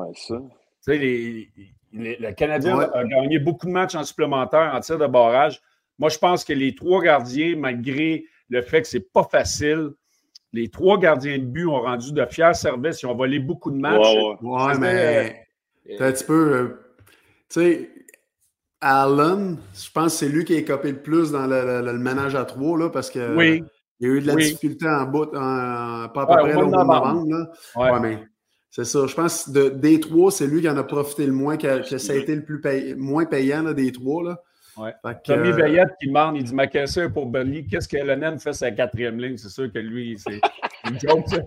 [1.93, 5.59] le Canadien a gagné beaucoup de matchs en supplémentaire en tir de barrage.
[5.97, 9.89] Moi, je pense que les trois gardiens, malgré le fait que c'est pas facile.
[10.53, 13.01] Les trois gardiens de but ont rendu de fiers services.
[13.01, 14.15] Ils ont volé beaucoup de matchs.
[14.41, 15.43] Ouais, mais
[15.89, 16.53] euh, un petit peu.
[16.53, 16.67] Euh,
[17.49, 17.89] tu sais,
[18.79, 22.45] Allen, je pense que c'est lui qui a écopé le plus dans le, ménage à
[22.45, 23.35] trois, là, parce que.
[23.35, 23.63] Oui.
[23.99, 26.83] Il y a eu de la difficulté en bout, pas à peu près au mois
[26.83, 27.51] de novembre.
[27.77, 27.99] Ouais.
[28.01, 28.19] mais
[28.69, 29.07] c'est ça.
[29.07, 32.13] Je pense que des trois, c'est lui qui en a profité le moins, que, ça
[32.13, 32.61] a été le plus
[32.97, 34.23] moins payant des trois.
[34.23, 34.41] Là.
[34.77, 34.93] Ouais.
[35.23, 35.53] Tommy euh...
[35.53, 39.19] Veillette qui demande, il dit Ma question pour Belly, qu'est-ce que Lennon fait sa quatrième
[39.19, 39.37] ligne?
[39.37, 40.41] C'est sûr que lui, c'est
[40.89, 41.37] une joke, ça.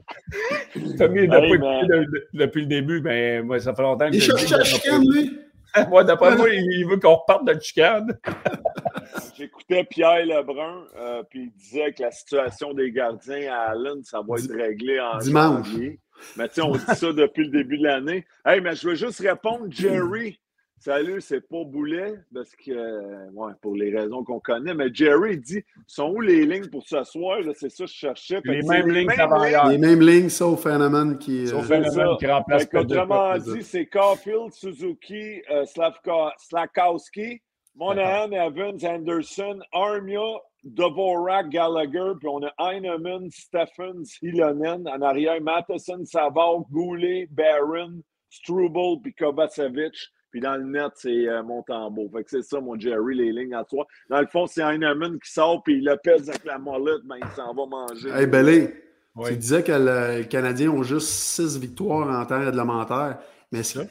[0.99, 4.49] Tommy n'a pas écouté depuis le début, mais moi, ça fait longtemps que Il cherche
[4.51, 5.39] la chicane, lui.
[5.89, 8.17] moi, d'après moi, il veut qu'on reparte de la chicane.
[9.37, 14.21] J'écoutais Pierre Lebrun, euh, puis il disait que la situation des gardiens à Allen, ça
[14.27, 15.67] va être réglé en dimanche.
[15.67, 16.01] janvier.
[16.37, 18.25] Mais tu sais, on dit ça depuis le début de l'année.
[18.45, 20.39] Hey, mais je veux juste répondre, Jerry.
[20.79, 25.39] Salut, c'est pas Boulet, parce que, euh, ouais, pour les raisons qu'on connaît, mais Jerry
[25.39, 27.39] dit sont où les lignes pour ce soir?
[27.55, 28.41] C'est ça que je cherchais.
[28.45, 29.71] Les mêmes c'est lignes mêmes.
[29.71, 31.47] Les mêmes lignes, sauf Phénomène qui.
[31.49, 33.55] Sauf euh, qui remplace Fait qu'autrement Pedro.
[33.55, 37.41] dit, c'est Caulfield, Suzuki, euh, Slavka- Slakowski,
[37.75, 40.21] Monahan, Evans, Anderson, Armia,
[40.63, 49.01] Dvorak, Gallagher, puis on a Heinemann, Stephens, Hilonen, en arrière, Matheson, Savard, Goulet, Barron, Struble,
[49.03, 49.95] puis Kovacevic.
[50.31, 52.09] Puis dans le net, c'est euh, Montembeau.
[52.15, 53.87] Fait que c'est ça, mon Jerry, les lignes à toi.
[54.11, 57.17] Dans le fond, c'est Heinemann qui sort, puis il le pèse avec la molette, ben
[57.21, 58.11] il s'en va manger.
[58.11, 58.75] Hey, Belé,
[59.15, 59.31] Oui.
[59.31, 63.19] tu disais que le- les Canadiens ont juste six victoires en terre réglementaire.
[63.53, 63.85] Mais c'est Ça.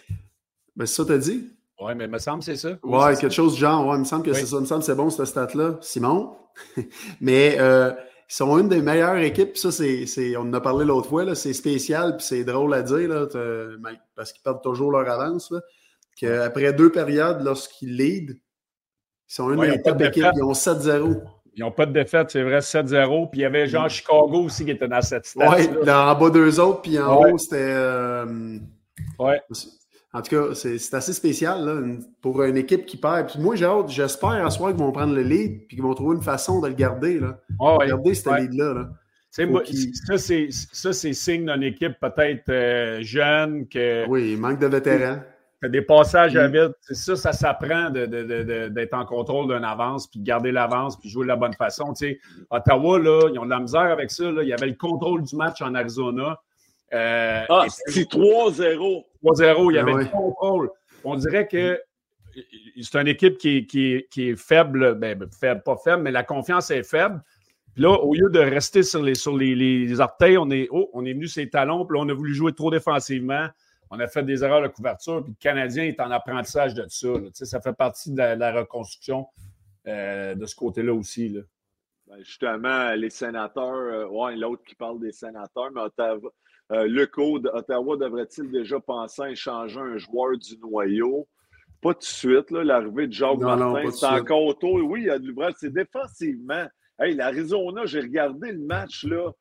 [0.75, 1.51] ben, c'est ça, t'as dit?
[1.81, 2.77] Oui, mais il me semble que c'est ça.
[2.83, 3.87] Ouais, quelque chose du genre.
[3.87, 4.35] Ouais, il me semble que Oui.
[4.37, 4.57] c'est ça.
[4.57, 5.77] Il me semble que c'est bon, cette stat-là.
[5.81, 6.35] Simon.
[7.21, 7.91] Mais euh,
[8.29, 9.51] ils sont une des meilleures équipes.
[9.53, 11.25] Puis ça, c'est, c'est- on en a parlé l'autre fois.
[11.25, 12.15] là, C'est spécial.
[12.17, 13.09] Puis c'est drôle à dire.
[13.09, 13.25] Là,
[13.81, 15.51] mais- parce qu'ils perdent toujours leur avance.
[15.51, 15.59] Là,
[16.15, 20.25] qu'après deux périodes, lorsqu'ils lead, ils sont une Ouais, des top équipes.
[20.35, 21.21] Ils ont 7-0.
[21.57, 23.27] Ils n'ont pas de défaite, c'est vrai, 7-0.
[23.31, 25.45] Puis il y avait genre Chicago aussi qui était dans cette stat.
[25.85, 26.81] Dans- en bas d'eux autres.
[26.81, 27.31] Puis en Ouais.
[27.33, 27.55] haut, c'était.
[27.59, 28.57] euh,
[29.19, 29.41] Ouais.
[30.13, 31.81] En tout cas, c'est assez spécial là,
[32.21, 33.27] pour une équipe qui perd.
[33.31, 35.93] Puis moi, j'ai hâte, j'espère à soir qu'ils vont prendre le lead puis qu'ils vont
[35.93, 37.19] trouver une façon de le garder.
[37.19, 37.37] Là.
[37.59, 37.87] Ouais.
[37.87, 38.41] Garder ce Ouais.
[38.41, 38.73] lead-là.
[38.73, 39.45] Là.
[39.45, 39.63] Moi,
[40.17, 45.19] ça, c'est signe d'une équipe peut-être euh, jeune, que Oui, il manque de vétérans.
[45.63, 46.51] Des passages à Mm.
[46.51, 46.73] vide.
[46.81, 50.25] C'est ça, ça s'apprend de, de- de- de- d'être en contrôle d'une avance, puis de
[50.25, 51.93] garder l'avance, puis jouer de la bonne façon.
[51.93, 54.29] Tu sais, Ottawa, là, ils ont de la misère avec ça.
[54.31, 54.43] là.
[54.43, 56.39] Il y avait le contrôle du match en Arizona.
[56.93, 59.05] Euh, Ah, c'est 3-0.
[59.23, 60.03] 3-0, il y Ah avait ouais.
[60.03, 60.69] le contrôle.
[61.03, 61.79] On dirait que
[62.81, 66.11] c'est une équipe qui est, qui est- qui est faible, ben, faible, pas faible, mais
[66.11, 67.21] la confiance est faible.
[67.73, 70.89] Puis là, au lieu de rester sur les, sur les, les orteils, on est, oh,
[70.93, 73.47] on est venu sur les talons, puis là, on a voulu jouer trop défensivement.
[73.91, 77.07] On a fait des erreurs de couverture, puis le Canadien est en apprentissage de ça.
[77.07, 77.19] là.
[77.19, 79.27] Tu sais, Ça fait partie de la, reconstruction
[79.87, 81.29] euh, de ce côté-là aussi.
[81.29, 81.41] Là.
[82.07, 86.31] Ben, justement, les sénateurs, euh, ouais, l'autre qui parle des sénateurs, mais Ottawa,
[86.71, 91.27] euh, le code, Ottawa devrait-il déjà penser à échanger un joueur du noyau?
[91.81, 94.79] Pas tout de suite, là, l'arrivée de Jacques Non, Martin, c'est encore tôt.
[94.81, 95.53] Oui, il y a de l'ouvrage.
[95.57, 96.65] C'est défensivement.
[96.99, 99.31] Hey, l'Arizona, j'ai regardé le match, là.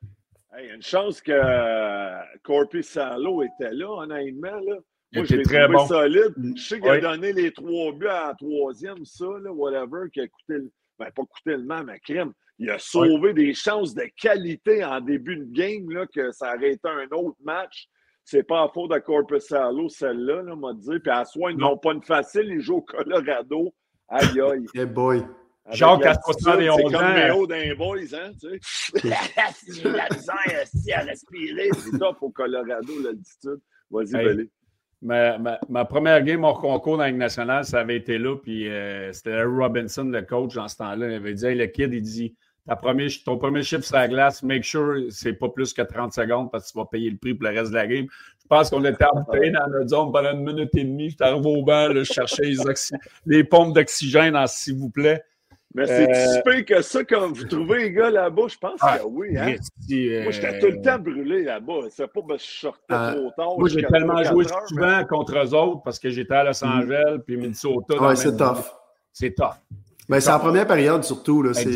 [0.56, 4.76] Hey, une chance que euh, Corpi Salo était là, honnêtement, là.
[5.12, 5.86] Il Moi, je l'ai trouvé bon.
[5.86, 6.34] solide.
[6.56, 6.96] Je sais qu'il Oui.
[6.98, 10.70] a donné les trois buts à la troisième, ça, là, whatever, qui a coûté le.
[10.98, 12.32] Ben, pas coûté le mal, mais crème.
[12.58, 16.70] Il a sauvé des chances de qualité en début de game, là, que ça aurait
[16.72, 17.86] été un autre match.
[18.24, 21.00] C'est pas à faute de Corpus Salo, celle-là, là, m'a dit.
[21.00, 23.74] Puis à soi, ils n'ont pas une facile, ils jouent au Colorado.
[24.08, 24.64] Aïe, aïe.
[24.74, 25.24] Yeah boy.
[25.72, 27.14] Jacques, à l'attitude, 71 C'est comme ans.
[27.14, 29.10] Méo d'un boys, hein, tu sais.
[29.72, 31.68] J'ai la misère aussi à respirer.
[31.78, 33.60] C'est top au Colorado, l'altitude.
[33.90, 34.24] Vas-y, Hey.
[34.26, 34.50] Belé.
[35.02, 38.36] Ma, ma- ma première game hors concours dans la Ligue nationale, ça avait été là.
[38.36, 41.08] Puis euh, c'était Robinson, le coach, dans ce temps-là.
[41.08, 42.34] Il avait dit Hey, le kid, il dit
[42.66, 46.14] ta premier, ton premier chiffre sur la glace, make sure c'est pas plus que 30
[46.14, 48.06] secondes parce que tu vas payer le prix pour le reste de la game.
[48.42, 51.10] Je pense qu'on était embouteillés dans notre zone pendant une minute et demie.
[51.10, 52.94] J'étais arrivé au banc, là, je cherchais les, oxy-
[53.26, 55.22] les pompes d'oxygène, s'il vous plaît.
[55.76, 58.78] Mais c'est Euh, si pire que ça quand vous trouvez les gars là-bas, je pense
[58.80, 59.36] Ah, que oui.
[59.36, 59.56] Hein?
[59.90, 61.80] Euh, Moi, j'étais tout le temps brûlé là-bas.
[61.90, 63.58] C'est pas parce que je sortais Euh, trop tard.
[63.58, 66.44] Moi, j'ai tellement 3-4 joué heures, mais- souvent contre eux autres parce que j'étais à
[66.44, 68.00] Los Angeles puis Minnesota.
[68.00, 68.58] Ouais, c'est tough.
[69.12, 69.54] C'est tough.
[70.08, 71.42] Ben, c'est en première période surtout.
[71.54, 71.72] C'est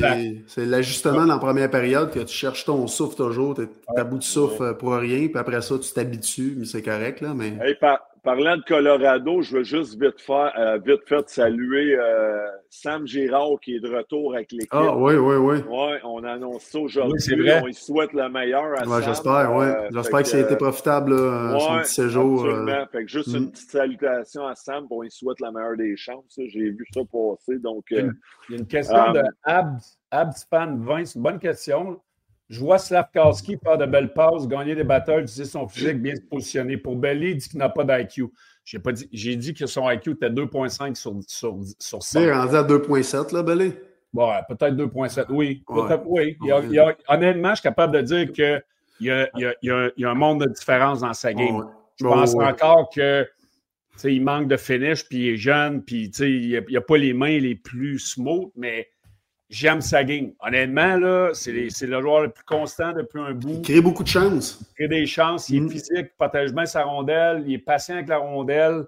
[0.46, 3.54] c'est l'ajustement dans la première période que tu cherches ton souffle toujours.
[3.54, 5.28] Tu es à bout de souffle euh, pour rien.
[5.28, 6.54] Puis après ça, tu t'habitues.
[6.58, 7.20] Mais c'est correct.
[7.22, 7.54] Là, mais...
[7.61, 12.46] Hey, par- parlant de Colorado, je veux juste vite, faire, euh, vite fait saluer euh,
[12.70, 14.68] Sam Girard qui est de retour avec l'équipe.
[14.72, 15.57] Ah, oui, oui, oui.
[15.68, 17.14] Ouais, on annonce ça aujourd'hui.
[17.14, 17.61] Oui, c'est vrai.
[17.62, 19.02] On lui souhaite le meilleur à Ouais, Sam.
[19.04, 19.66] J'espère, ouais.
[19.66, 22.44] Euh, J'espère fait que ça a été euh, profitable, là, son ouais, petit séjour.
[22.44, 22.87] euh, Absolument.
[22.92, 23.37] Fait que juste mm.
[23.37, 24.87] une petite salutation à Sam.
[24.90, 26.38] On lui souhaite la meilleure des chances.
[26.38, 27.59] J'ai vu ça passer.
[27.59, 28.11] Donc, euh,
[28.48, 29.12] Il y a une question Ah.
[29.12, 31.04] de Abd, Abdspan 20.
[31.04, 32.00] C'est une bonne question.
[32.48, 36.22] Je vois Slavkowski faire de belles passes, gagner des batailles, utiliser son physique, bien se
[36.22, 36.76] positionner.
[36.78, 38.24] Pour Belly, il dit qu'il n'a pas d'IQ.
[38.64, 42.26] J'ai pas dit- J'ai dit que son IQ était 2,5 sur, sur, sur Tu sais,
[42.32, 42.40] 100.
[42.42, 43.72] rendu à 2,7, là, Belé.
[44.12, 45.26] Bon, ouais, peut-être 2,7.
[45.28, 45.98] Oui, Ouais.
[46.06, 46.37] oui.
[46.42, 48.62] Il y a- il y a- honnêtement, je suis capable de dire qu'il
[49.00, 51.56] y a, il y, a, il il un monde de différence dans sa game.
[51.56, 51.64] Ouais.
[52.00, 52.46] Je pense ouais.
[52.46, 53.26] encore que
[54.04, 57.56] il manque de finish, puis il est jeune, puis il n'a pas les mains les
[57.56, 58.88] plus smooth, mais
[59.48, 60.32] j'aime sa game.
[60.40, 63.48] Honnêtement, là, c'est le joueur le plus constant depuis un bout.
[63.50, 64.61] Il crée beaucoup de chance.
[64.61, 65.66] Il crée des chances, il Mm.
[65.66, 68.84] est physique, il protège bien sa rondelle, il est patient avec la rondelle.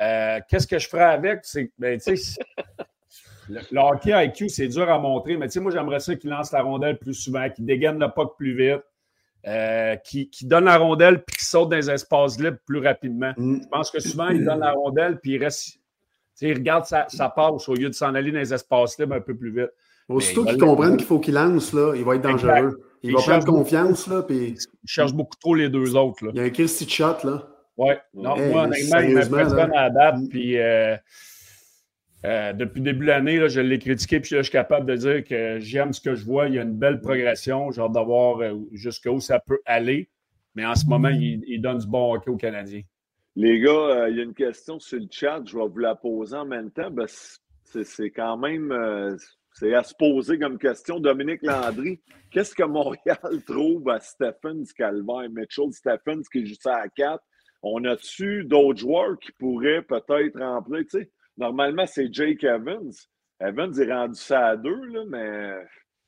[0.00, 1.40] Euh, Qu'est-ce que je ferais avec?
[1.42, 2.14] C'est ben, sais,
[3.48, 6.52] le, hockey IQ, c'est dur à montrer, mais tu sais, moi, j'aimerais ça qu'il lance
[6.52, 8.82] la rondelle plus souvent, qu'il dégaine le puck plus vite,
[9.46, 13.32] euh, qu'il donne la rondelle puis qu'il saute dans les espaces libres plus rapidement.
[13.36, 13.62] Mm.
[13.62, 15.78] Je pense que souvent, il donne la rondelle puis il reste.
[16.42, 19.22] Il regarde sa, sa, passe au lieu de s'en aller dans les espaces libres un
[19.22, 19.70] peu plus vite.
[20.08, 22.80] Aussitôt qu'il comprenne qu'il faut qu'il lance, là, il va être dangereux.
[23.02, 24.06] Il, va prendre confiance.
[24.06, 24.54] Là, puis...
[24.56, 26.24] Il cherche beaucoup trop les deux autres.
[26.24, 26.30] Là.
[26.34, 27.16] Il y a un Christy shot.
[27.24, 27.48] Là.
[27.76, 27.94] Oui.
[28.14, 30.16] Non, moi, honnêtement, il m'impressionne à la date.
[30.30, 30.96] Puis, euh,
[32.24, 34.96] euh, depuis le début de l'année, je l'ai critiqué, puis là, je suis capable de
[34.96, 36.46] dire que j'aime ce que je vois.
[36.48, 37.70] Il y a une belle progression.
[37.72, 40.08] J'ai hâte d'avoir euh, jusqu'où ça peut aller.
[40.54, 42.82] Mais en ce moment, il, donne du bon hockey aux Canadiens.
[43.34, 45.42] Les gars, il y a une question sur le chat.
[45.44, 46.90] Je vais vous la poser en même temps.
[46.90, 47.06] Ben,
[47.64, 48.72] c'est quand même
[49.58, 51.00] c'est à se poser comme question.
[51.00, 51.98] Dominique Landry,
[52.30, 57.22] qu'est-ce que Montréal trouve à Stephens Calvaire, Mitchell Stephens qui est juste à 4?
[57.62, 60.82] On a-tu d'autres joueurs qui pourraient peut-être remplir?
[60.82, 62.92] Tu sais, normalement, c'est Jake Evans.
[63.40, 65.54] Evans est rendu ça à deux, là, mais.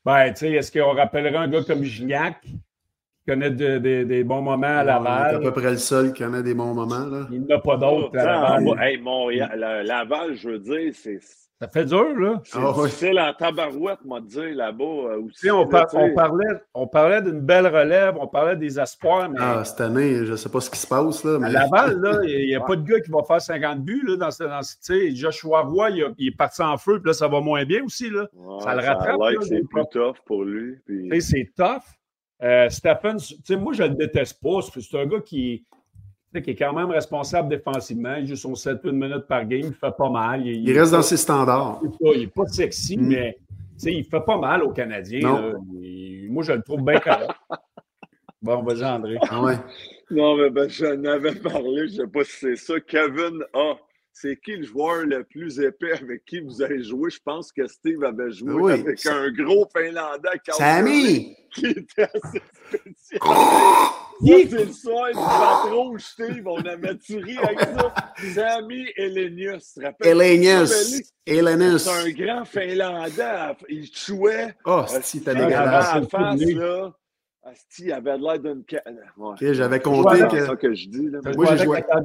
[0.05, 2.61] Ben, tu sais, est-ce qu'on rappellerait un gars comme Gignac qui
[3.27, 5.31] connaît des bons moments à Laval?
[5.31, 7.07] C'est à peu près le seul qui connaît des bons moments.
[7.07, 7.27] Là.
[7.31, 8.79] Il n'y en a pas d'autres Laval.
[8.79, 11.19] Hey, Montréal, Laval, je veux dire, c'est
[11.61, 12.41] ça fait dur, là.
[12.45, 15.51] C'est ah, difficile en tabarouette, moi, de dire là-bas euh, aussi.
[15.51, 19.29] On, on, parlait, on parlait d'une belle relève, on parlait des espoirs.
[19.29, 19.39] Mais...
[19.41, 21.25] Ah, cette année, je ne sais pas ce qui se passe.
[21.25, 21.49] Là, mais...
[21.49, 24.17] À Laval, là, il n'y a, pas de gars qui va faire 50 buts là,
[24.17, 24.45] dans ce.
[24.45, 27.65] Dans ce Joshua Roy, il, il, est parti en feu, puis là, ça va moins
[27.65, 28.09] bien aussi.
[28.09, 28.29] Là.
[28.61, 29.19] ça le rattrape.
[29.43, 30.77] c'est plus tough pour lui.
[30.87, 31.21] Puis...
[31.21, 31.83] C'est tough.
[32.41, 33.19] Euh, Stephen,
[33.61, 34.61] moi, je ne le déteste pas.
[34.63, 35.67] C'est un gars qui
[36.33, 38.17] qui est quand même responsable défensivement.
[38.17, 40.47] Il joue son 7 minutes par game, il fait pas mal.
[40.47, 41.81] Il, reste dans ses standards.
[42.01, 43.09] Il n'est pas, sexy, mm.
[43.09, 43.39] mais
[43.85, 45.55] il fait pas mal aux Canadiens.
[46.29, 47.31] moi, je le trouve bien correct.
[48.43, 49.17] bon, vas-y, André.
[49.29, 49.57] Ah ouais.
[50.11, 52.81] Non, mais ben, j'en avais parlé, je ne sais pas si c'est ça.
[52.81, 53.75] Kevin A.
[54.13, 57.11] C'est qui le joueur le plus épais avec qui vous avez joué?
[57.11, 60.41] Je pense que Steve avait joué avec un gros Finlandais.
[60.51, 61.37] Sammy!
[61.55, 63.21] Qui était assez spécial.
[64.21, 66.47] C'est le soir du patron, Steve.
[66.47, 67.95] On avait tué avec ça.
[68.35, 69.79] Sammy Elenius.
[70.01, 71.13] Elenius.
[71.25, 71.85] Elenius.
[71.85, 73.57] C'est un grand Finlandais.
[73.69, 74.55] Il jouait.
[74.65, 75.95] Oh, si, t'as dégueulasse.
[75.95, 76.93] la face, là.
[77.45, 78.65] Asti, il avait l'air d'une.
[79.17, 79.55] Ouais.
[79.55, 80.41] j'avais compté que.
[80.41, 81.09] C'est ça que je dis.
[81.09, 81.21] Là.
[81.35, 81.83] Moi, j'ai joué.
[81.89, 82.01] à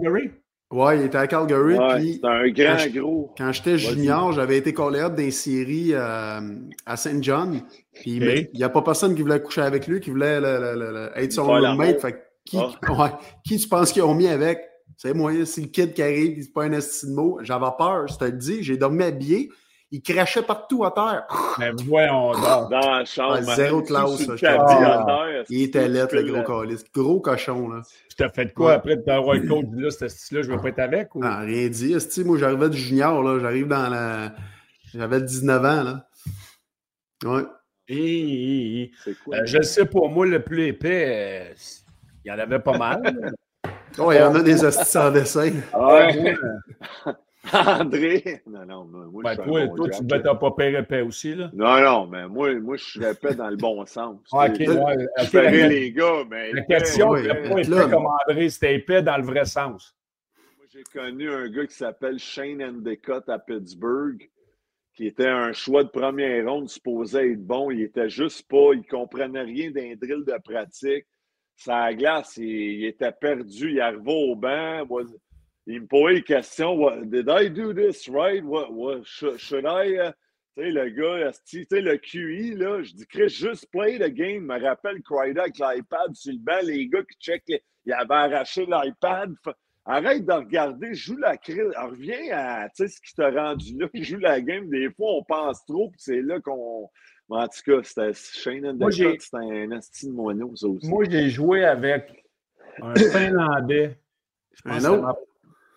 [0.73, 1.77] Ouais, il était à Calgary.
[1.77, 3.33] Ouais, c'est un grand quand gros.
[3.37, 6.41] Quand j'étais junior, j'avais été call-up dans séries euh,
[6.87, 7.61] à Saint John.
[7.93, 10.41] Puis il n'y a pas personne qui voulait coucher avec lui, qui voulait
[11.15, 12.01] être son roommate.
[12.01, 13.19] Fait qui, ah.
[13.45, 14.61] qui tu penses qu'ils ont mis avec?
[14.97, 17.39] C'est moi, c'est le kid qui arrive, c'est pas un estime de mot.
[17.43, 18.63] J'avais peur, je te le dis.
[18.63, 19.51] J'ai dormi habillé.
[19.93, 21.27] Il crachait partout à terre.
[21.59, 23.37] Mais voyons Dans la chambre.
[23.47, 24.25] Ah, zéro classe.
[25.49, 26.83] il était là, le gros calice.
[26.91, 27.69] Gros cochon.
[27.69, 27.81] Là.
[28.09, 30.57] Tu t'as fait de quoi après de t'avoir le coach là, ce style-là, je veux
[30.57, 31.13] pas être avec?
[31.13, 31.19] Ou...
[31.19, 31.95] Non, rien dit.
[32.25, 33.37] Moi, j'arrivais de junior, là.
[33.39, 34.33] J'arrive dans la.
[34.95, 36.07] J'avais 19 ans, là.
[37.23, 37.43] Ouais.
[37.87, 41.53] Et, euh, je sais pour moi, le plus épais, euh,
[42.25, 43.31] il y en avait pas mal.
[43.99, 45.51] oh, il y en a des hosties en dessin.
[45.71, 46.35] Ah ouais.
[47.53, 48.41] André!
[48.47, 51.49] Non, non, moi, ben, toi, toi tu ne pas épais aussi, là?
[51.53, 54.21] Non, non, mais moi, moi je suis épais dans le bon sens.
[54.31, 55.07] Ah, ok, ouais.
[55.19, 56.53] Je ferais les gars, mais.
[56.53, 59.93] La question, c'est pas épais comme André, c'était épais dans le vrai sens.
[60.57, 64.29] Moi, j'ai connu un gars qui s'appelle Shane Endicott à Pittsburgh,
[64.95, 67.71] qui était un choix de première ronde, supposé être bon.
[67.71, 71.05] Il était juste pas, il comprenait rien d'un drill de pratique.
[71.57, 74.85] Sa glace, il, était perdu, il arrivait au banc
[75.67, 78.43] il me posait une question Did I do this right?
[78.43, 79.97] What, what should, should I?
[79.97, 80.11] Uh,
[80.55, 84.13] tu sais, le gars, tu sais, le QI, là, je dis, Chris, juste play the
[84.13, 84.45] game.
[84.45, 88.65] me rappelle Crider avec l'iPad sur le banc, les gars qui check, ils avaient arraché
[88.67, 89.33] l'iPad.
[89.85, 91.73] Arrête de regarder, joue la crise.
[91.75, 94.69] Reviens à ce qui t'a rendu là, joue la game.
[94.69, 96.89] Des fois, on pense trop, puis c'est là qu'on.
[97.29, 100.87] En tout cas, c'était Shane and c'était un esti de moineau, ça aussi.
[100.87, 102.23] Moi, j'ai joué avec
[102.79, 103.97] un Finlandais.
[104.53, 105.19] Je pense un autre?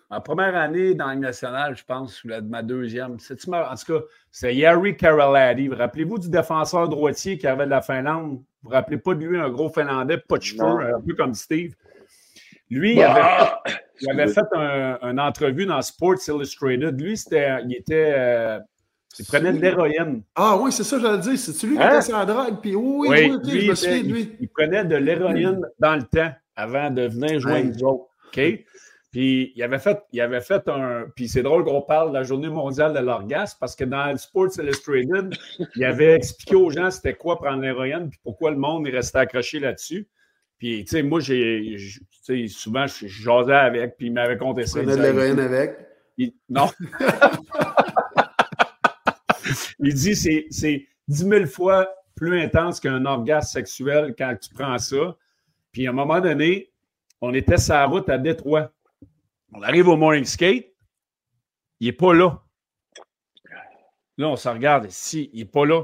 [0.09, 3.13] Ma première année dans le national, je pense, ou ma deuxième.
[3.13, 5.67] En tout cas, c'est Yari Karaladi.
[5.67, 8.37] Vous rappelez-vous du défenseur droitier qui avait de la Finlande?
[8.37, 11.33] Vous vous rappelez pas de lui, un gros Finlandais, pas de cheveux, un peu comme
[11.33, 11.75] Steve?
[12.69, 13.47] Lui, il avait,
[14.01, 16.99] il avait fait un, une entrevue dans Sports Illustrated.
[16.99, 18.13] Lui, c'était, il était.
[18.15, 18.59] Euh,
[19.19, 20.21] il prenait de l'héroïne.
[20.35, 21.37] Ah oui, c'est ça, j'allais dire.
[21.37, 21.89] C'est celui qui hein?
[21.89, 22.61] était sur la drogue?
[22.61, 24.37] Puis oui, oui, oui, je me souviens de lui.
[24.39, 28.05] Il, prenait de l'héroïne dans le temps avant de venir jouer avec nous autres.
[28.27, 28.39] OK?
[29.11, 31.05] Puis il avait fait, il avait fait un.
[31.15, 34.17] Puis c'est drôle qu'on parle de la journée mondiale de l'orgasme parce que dans le
[34.17, 35.33] Sports Illustrated,
[35.75, 39.17] il avait expliqué aux gens c'était quoi prendre l'héroïne puis pourquoi le monde est resté
[39.17, 40.07] accroché là-dessus.
[40.57, 41.77] Puis, tu sais, moi, j'ai.
[42.49, 44.79] Souvent, je jasais avec, puis il m'avait conté ça.
[44.79, 45.77] Tu de l'héroïne avec?
[46.49, 46.69] Non.
[49.79, 54.79] il dit c'est c'est 10 000 fois plus intense qu'un orgasme sexuel quand tu prends
[54.79, 55.15] ça.
[55.71, 56.71] Puis à un moment donné,
[57.21, 58.71] on était sur la route à Détroit.
[59.53, 60.65] On arrive au morning skate,
[61.79, 62.43] il n'est pas là.
[64.17, 65.83] Là, on se regarde, si, il n'est pas là.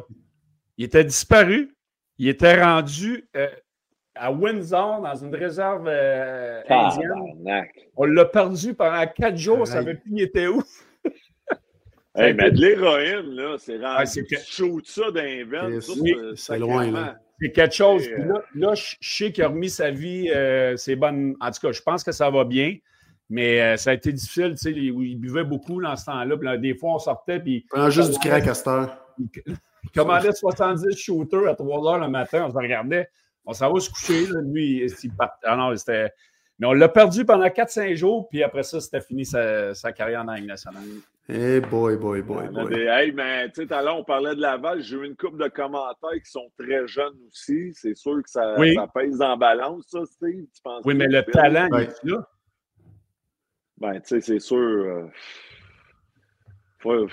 [0.78, 1.76] Il était disparu.
[2.18, 3.48] Il était rendu euh,
[4.16, 7.66] à Windsor, dans une réserve euh, indienne.
[7.96, 9.58] On l'a perdu pendant quatre jours.
[9.58, 10.64] On ne savait plus il était où?
[12.16, 13.86] hey, mais de l'héroïne, là, c'est rendu.
[13.88, 14.36] Ah, c'est que...
[14.38, 15.80] ça d'un
[16.36, 17.18] c'est loin, là.
[17.40, 18.10] C'est quelque chose.
[18.10, 20.32] là, là, je sais qu'il a remis sa vie.
[20.34, 21.36] Euh, c'est bonne.
[21.42, 22.78] En tout cas, je pense que ça va bien.
[23.30, 26.58] Mais euh, ça a été difficile, tu sais, il, buvait beaucoup dans ce temps-là.
[26.58, 27.66] des fois, on sortait, puis...
[27.70, 28.98] Prends juste du crack à cette heure.
[29.18, 29.30] Il,
[29.96, 33.10] commandait 70 shooters à 3 heures le matin, on se regardait.
[33.46, 35.48] On s'en va se coucher, là, lui, il partait.
[35.48, 36.12] Ah non, c'était...
[36.60, 40.34] Mais on l'a perdu pendant 4-5 jours, puis après ça, c'était fini sa, carrière en
[40.34, 40.84] Ligue nationale.
[41.28, 42.74] Hey boy, boy, boy, boy.
[42.74, 44.82] hey, mais tu sais, tout à l'heure, on parlait de Laval.
[44.82, 47.72] J'ai eu une couple de commentaires qui sont très jeunes aussi.
[47.74, 50.46] C'est sûr que ça, ça pèse en balance, ça, Steve.
[50.54, 52.28] Tu penses oui, mais le talent, il est là.
[53.84, 54.58] Ben, tu sais, c'est sûr.
[54.58, 55.04] Euh...
[56.86, 57.06] Ouais,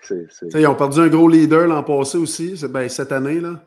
[0.00, 3.40] c'est, Ils ont perdu un gros leader l'an passé aussi, ben, cette année.
[3.40, 3.60] là.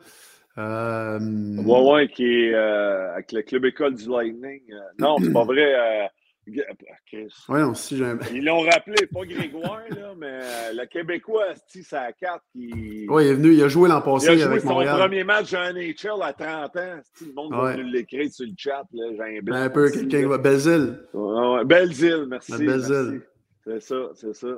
[0.56, 1.18] Euh...
[1.62, 4.62] Ouais, ouais, qui est euh, avec le club école du Lightning.
[4.98, 6.10] Non, c'est pas vrai.
[7.14, 8.00] Euh, ouais, aussi,
[8.32, 10.40] Ils l'ont rappelé, pas Grégoire, là, mais
[10.72, 13.06] le Québécois, c'est à 4 qui.
[13.08, 15.52] Oui, il est venu, il a joué l'an passé il a joué son premier match
[15.54, 17.00] en NHL à 30 ans.
[17.20, 18.84] Le monde va l'écrire sur le chat.
[18.92, 20.38] J'ai un, ben, un peu quelqu'un va.
[20.38, 21.00] Belzile.
[21.12, 22.52] Ouais, Belzile, merci.
[22.64, 23.22] Belzile.
[23.64, 24.48] C'est ça, c'est ça.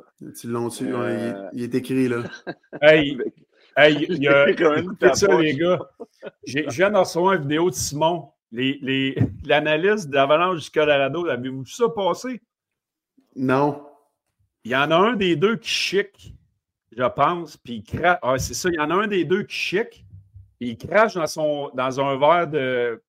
[0.40, 1.48] Tu l'ont tu, euh...
[1.53, 2.22] il, est écrit là.
[2.83, 3.18] hey,
[3.76, 4.46] hey, il y a.
[5.14, 5.81] ça, les gars.
[6.44, 11.71] J'ai viens de recevoir une vidéo de Simon l'analyse les, d'Avalanche du Colorado, avez-vous vu
[11.71, 12.41] ça passer?
[13.37, 13.87] Non.
[14.65, 16.35] Il y en a un des deux qui chic,
[16.97, 18.19] je pense, puis il crache.
[18.23, 20.05] Ah, c'est ça, il y en a un des deux qui chic,
[20.59, 23.03] il crache dans, son, dans un verre de.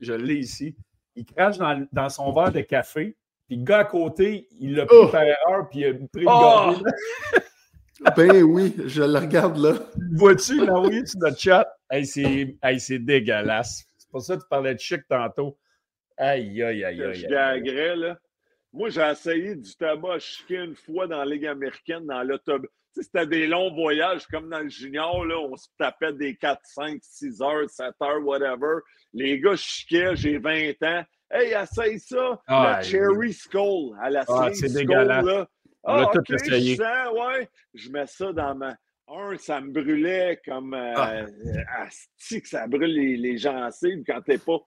[0.00, 0.74] Je l'ai ici.
[1.14, 4.86] Il crache dans, dans, son verre de café, puis le gars à côté, il l'a
[4.86, 5.08] pris oh!
[5.08, 6.74] par erreur, puis il a pris le oh!
[8.14, 9.72] Ben oui, je le regarde là.
[10.12, 11.66] Vois-tu, oui, sur notre chat?
[11.90, 15.58] Hey, c'est dégueulasse pour ça que tu parlais de chic tantôt.
[16.16, 17.14] Aïe, aïe, aïe, aïe.
[17.14, 18.18] Je là.
[18.72, 22.70] Moi, j'ai essayé du tabac chiquer une fois dans la Ligue américaine, dans l'autobus.
[22.92, 26.98] C'était des longs voyages, comme dans le junior, là, on se tapait des 4, 5,
[27.02, 28.78] 6 heures, 7 heures, whatever.
[29.12, 31.04] Les gars chiquaient, j'ai 20 ans.
[31.30, 35.26] Hey, essaye ça, la Cherry Skull, à la ah, c'est dégueulasse.
[35.26, 35.46] Là.
[35.84, 36.74] Ah, tout essayé.
[36.74, 38.76] Je, sens, ouais, je mets ça dans ma
[39.08, 41.20] un, ça me brûlait comme ah.
[41.20, 41.26] euh,
[42.30, 44.58] que ça brûle les, les gencives quand t'es pas.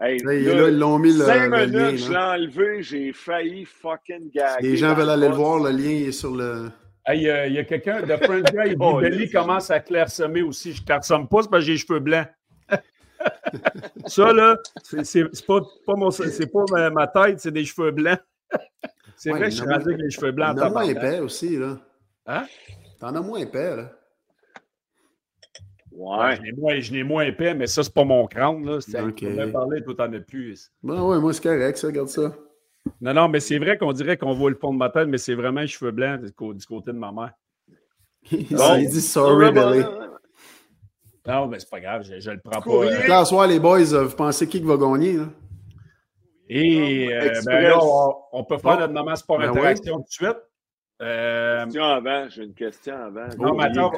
[0.00, 0.34] Hey, là,
[0.68, 4.70] ils l'ont mis le, cinq minutes, je l'ai enlevé, j'ai failli fucking gagner.
[4.70, 6.70] Les gens veulent aller le voir, le lien est sur le.
[7.12, 10.72] Il y a, quelqu'un de Friend Guy, oh, Billy commence à clairsemer aussi.
[10.72, 12.28] Je ne clairsomme pas, c'est parce que j'ai les cheveux blancs.
[14.06, 18.20] ça, là, c'est pas, pas, mon, pas ma, ma tête, c'est des cheveux blancs.
[19.16, 20.58] c'est vrai que je suis rendu avec les cheveux blancs.
[20.60, 21.78] As moins épais aussi, là.
[22.26, 22.44] Hein?
[22.98, 23.92] T'en as moins épais, là.
[25.92, 26.36] Ouais.
[26.80, 28.64] Je l'ai moins, épais, mais ça, c'est pas mon crâne.
[28.64, 28.78] Là.
[29.08, 29.36] Okay.
[29.40, 30.70] On parler, toi, t'en as plus.
[30.82, 32.32] Ben ouais, moi, c'est correct, ça, regarde ça.
[33.00, 35.18] Non, non, mais c'est vrai qu'on dirait qu'on voit le fond de ma tête, mais
[35.18, 37.32] c'est vraiment les cheveux blancs du côté de ma mère.
[38.30, 39.84] il dit sorry, Billy.
[41.26, 42.70] Non, mais c'est pas grave, je, je le prends pas.
[42.70, 43.06] Euh...
[43.06, 45.12] Là, soir, les boys, euh, vous pensez qui va gagner?
[45.12, 45.26] Là?
[46.48, 47.78] Et euh, ben là,
[48.32, 50.38] on, peut faire notre moment sport ben interaction tout de suite.
[51.00, 51.64] Euh...
[51.64, 53.28] Question avant, j'ai une question avant.
[53.38, 53.92] Non, mais attends,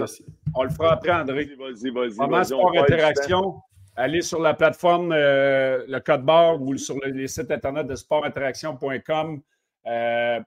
[0.54, 1.50] on le fera après, André.
[1.58, 2.16] Vas-y, vas-y.
[2.16, 3.60] Moment sport interaction,
[3.96, 7.94] allez sur la plateforme, euh, le code barre ou sur le, les sites internet de
[7.94, 9.40] sportinteraction.com.
[9.86, 10.40] Euh,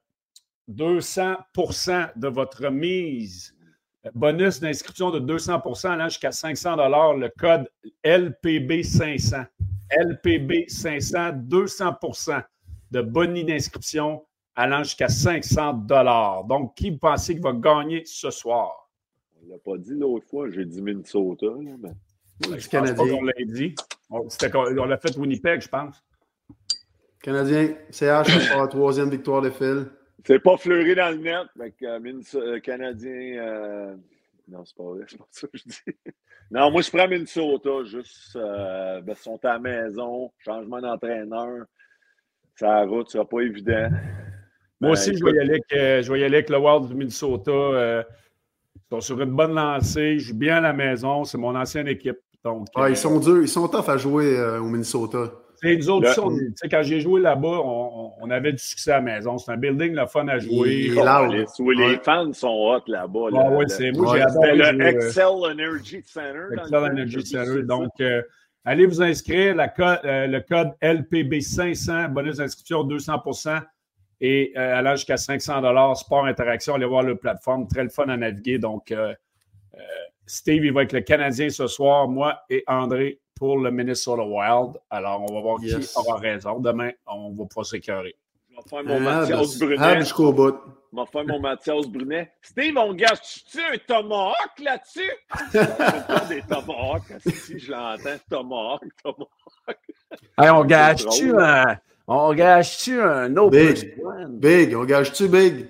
[0.72, 3.56] 200% de votre mise.
[4.14, 6.76] Bonus d'inscription de 200 allant jusqu'à 500
[7.16, 7.70] le code
[8.04, 9.46] LPB500.
[9.92, 12.44] LPB500, 200%
[12.92, 14.24] de bonus d'inscription
[14.56, 15.74] allant jusqu'à 500
[16.48, 18.90] Donc, qui vous pensez qu'il va gagner ce soir?
[19.42, 21.48] On ne l'a pas dit l'autre fois, j'ai dit Minnesota.
[21.48, 21.90] Là, mais...
[22.58, 23.76] Je pense pas qu'on l'a dit.
[24.10, 26.04] On, l'a fait Winnipeg, je pense.
[27.22, 29.88] Canadien, CH pour la troisième victoire de fil.
[30.26, 31.48] C'est pas fleuri dans le net.
[31.56, 31.74] mais
[32.36, 33.38] euh, Canadien.
[33.38, 33.96] Euh...
[34.48, 35.98] Non, c'est pas vrai, c'est pas ça que je dis.
[36.52, 37.84] Non, moi, je prends Minnesota.
[37.86, 41.66] Juste, euh, ben, ils sont à la maison, changement d'entraîneur.
[42.56, 43.90] Ça route, ce sera pas évident.
[44.82, 47.52] Moi aussi, euh, je, vais y aller avec, euh, je avec le Wild du Minnesota.
[47.52, 48.04] Euh,
[48.76, 50.20] ils sont sur une bonne lancée.
[50.20, 51.24] Je joue bien à la maison.
[51.24, 52.18] C'est mon ancienne équipe.
[52.44, 53.42] Donc, ils sont durs.
[53.42, 55.32] Ils sont tough à jouer au Minnesota.
[55.64, 56.10] nous autres,
[56.70, 57.62] quand j'ai joué là-bas,
[58.22, 59.38] on, avait du succès à la maison.
[59.38, 60.90] C'est un building, le fun à jouer.
[60.90, 63.30] les, fans sont hot là-bas.
[63.32, 66.48] Là, ouais, c'est moi, le Excel Energy Center.
[66.52, 67.64] Excel Energy Center.
[67.64, 68.22] Donc, euh,
[68.66, 69.56] allez vous inscrire.
[69.60, 73.20] Euh, le code LPB500, bonus d'inscription 200
[74.26, 76.76] et euh, allant jusqu'à 500 Sport Interaction.
[76.76, 77.68] Allez voir la plateforme.
[77.68, 78.58] Très le fun à naviguer.
[78.58, 78.94] Donc,
[80.26, 82.08] Steve, il va être le Canadien ce soir.
[82.08, 84.80] Moi et André pour le Minnesota Wild.
[84.90, 86.60] Alors, on va voir qui aura raison.
[86.60, 88.16] Demain, on va pas s'écœurer.
[88.50, 90.00] Je vais faire mon ah, Mathias ben, Brunet.
[90.00, 90.56] jusqu'au bout.
[90.94, 92.32] Je vais faire mon Mathias Brunet.
[92.42, 95.12] Steve, on gâche-tu un tomahawk là-dessus?
[96.08, 97.20] pas des tomahawks.
[97.26, 99.80] Si je l'entends, tomahawk, tomahawk.
[100.38, 101.78] Hey, on gâche-tu un...
[102.08, 103.96] On gâche-tu un autre Big,
[104.30, 104.76] big.
[104.76, 105.68] on gâche-tu big?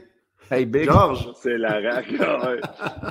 [0.51, 0.85] Hey, Big.
[0.85, 1.31] George.
[1.41, 2.05] C'est la rac.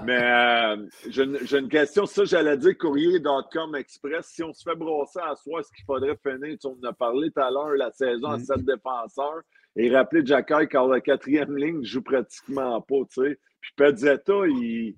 [0.05, 0.77] Mais euh,
[1.09, 2.07] j'ai une question.
[2.07, 4.27] Ça, j'allais dire courrier.com express.
[4.27, 6.57] Si on se fait brosser à soi, est-ce qu'il faudrait finir?
[6.61, 8.45] Tu en as parlé tout à l'heure, la saison à mm.
[8.45, 9.41] sept défenseurs.
[9.75, 12.95] Et rappeler Jacky car la quatrième ligne ne joue pratiquement pas.
[13.13, 13.39] Tu sais.
[13.61, 14.95] Puis Pezzetta, il.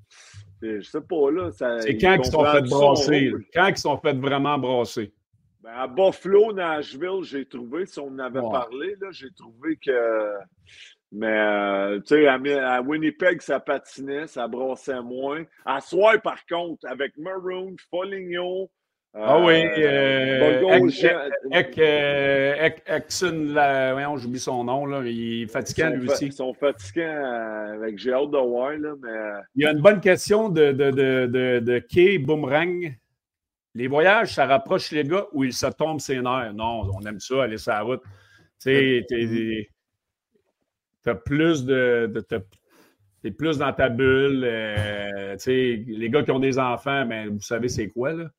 [0.60, 1.50] Je sais pas, là.
[1.52, 3.32] C'est quand ils sont fait brasser?
[3.54, 5.12] Quand ils sont fait vraiment brasser?
[5.64, 10.38] Ben, à Buffalo, Nashville, j'ai trouvé, si on en avait parlé, j'ai trouvé que
[11.16, 15.44] mais, euh, tu sais, à, Winnipeg, ça patinait, ça brassait moins.
[15.64, 18.68] À Soir, par contre, avec Maroon, Foligno.
[19.14, 20.60] ah oui, euh,
[22.86, 23.52] Exxon,
[23.92, 25.02] voyons, j'oublie son nom, là.
[25.04, 26.26] Il est fatiguant, lui aussi.
[26.26, 29.40] Ils sont fatigants euh, avec j'ai hâte de voir, là, mais...
[29.54, 32.92] Il y a une bonne question de, de, de, de, de Kay Boomerang.
[33.74, 36.54] Les voyages, ça rapproche les gars ou ils se tombent ses nerfs?
[36.54, 38.02] Non, on aime ça, aller sur la route.
[38.60, 39.68] Tu sais,
[41.02, 42.12] tu as plus de.
[43.22, 44.44] de plus dans ta bulle.
[44.44, 48.30] Euh, les gars qui ont des enfants, mais ben, vous savez c'est quoi, là?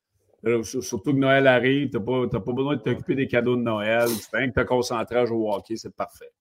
[0.63, 4.07] surtout que Noël arrive, tu n'as pas, pas, besoin de t'occuper des cadeaux de Noël.
[4.07, 6.31] Tu fais que te concentrer à jouer au hockey, c'est parfait.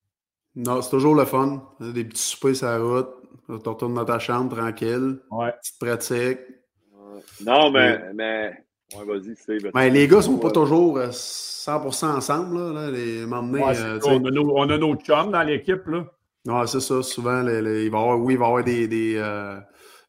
[0.54, 1.66] Non, c'est toujours le fun.
[1.80, 3.08] Des petits soupers sur la route.
[3.46, 5.20] Tu retournes dans ta chambre tranquille.
[5.30, 5.52] Ouais.
[5.52, 6.38] Petite pratique.
[7.44, 8.63] Non, mais, mais
[8.96, 9.70] Ouais, vas-y, Steve.
[9.74, 12.74] Mais les gars sont pas toujours 100% euh, ensemble.
[12.74, 15.86] Là, les, ouais, euh, on, a nos, on a nos chums dans l'équipe.
[15.86, 16.06] là.
[16.46, 17.02] Ouais, c'est ça.
[17.02, 19.58] Souvent, il va y avoir, oui, il va y avoir des, des, euh,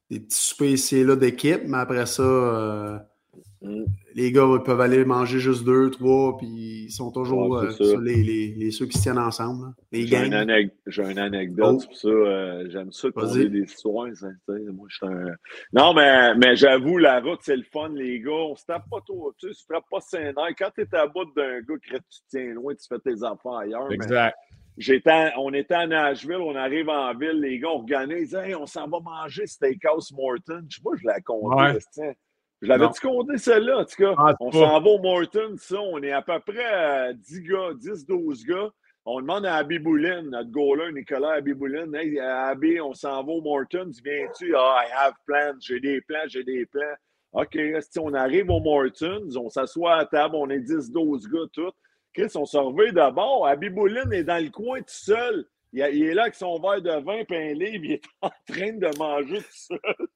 [0.10, 2.98] des petits soupers ici là d'équipe, mais après ça, euh,
[3.62, 3.86] mm.
[4.16, 7.70] Les gars peuvent aller manger juste deux, trois, puis ils sont toujours euh,
[8.02, 9.74] les, les, les, ceux qui se tiennent ensemble.
[9.92, 10.34] J'ai une,
[11.20, 11.86] anecdote oh.
[11.86, 12.70] pour ça.
[12.70, 14.08] J'aime ça poser des histoires.
[14.48, 15.36] Moi, je un...
[15.74, 18.32] Non, mais, mais j'avoue, la route, c'est le fun, les gars.
[18.32, 19.34] On se tape pas trop.
[19.38, 22.20] Tu sais, tu frappes pas saint Quand tu es à bout d'un gars que tu
[22.30, 23.92] tiens loin, tu fais tes affaires ailleurs.
[23.92, 24.36] Exact
[25.38, 29.00] on était à Nashville, on arrive en ville, les gars organisent, hey, on s'en va
[29.00, 30.66] manger Steakhouse Morton.
[30.70, 32.18] Je sais pas, je l'ai compté.
[32.62, 34.16] Je l'avais-tu compté celle-là, en tout cas?
[34.18, 38.46] Ah, on s'en va au Morton, ça, on est à peu près 10 gars, 10-12
[38.46, 38.70] gars.
[39.08, 43.32] On demande à Abby Boulin, notre goaler, Nicolas Abby Boulin, hey, Abby, on s'en va
[43.34, 44.56] au Morton, viens-tu?
[44.56, 46.96] Ah, I have plans, j'ai des plans, j'ai des plans.
[47.34, 47.58] OK,
[48.00, 51.72] on arrive au Morton, on s'assoit à table, on est 10-12 gars, tous.
[52.14, 53.46] Chris, on se revient d'abord.
[53.46, 55.46] Abby Boulin est dans le coin tout seul.
[55.74, 57.84] Il, est là avec son verre de vin et un livre.
[57.84, 60.08] Il est en train de manger tout seul.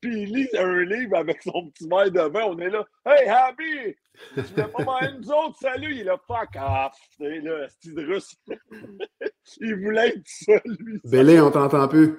[0.00, 2.44] Puis il lit un livre avec son petit verre de vin.
[2.46, 2.84] On est là.
[3.06, 3.94] Hey, Abby!
[4.34, 5.58] Tu voulais pas manger nous autres?
[5.60, 5.94] Salut!
[5.94, 6.16] Il est là.
[6.26, 6.96] Fuck off!
[7.18, 8.36] C'est là, style russe?
[9.60, 11.00] il voulait être seul, lui.
[11.04, 12.16] Bélé, on t'entend plus.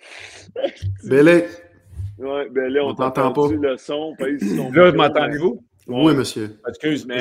[1.04, 1.46] Bélé.
[2.18, 3.48] Ouais, Bélé, on, on t'entend pas.
[3.50, 4.14] le son.
[4.72, 5.64] Là, m'entendez-vous?
[5.86, 6.60] Oui, monsieur.
[6.68, 7.18] Excuse, mais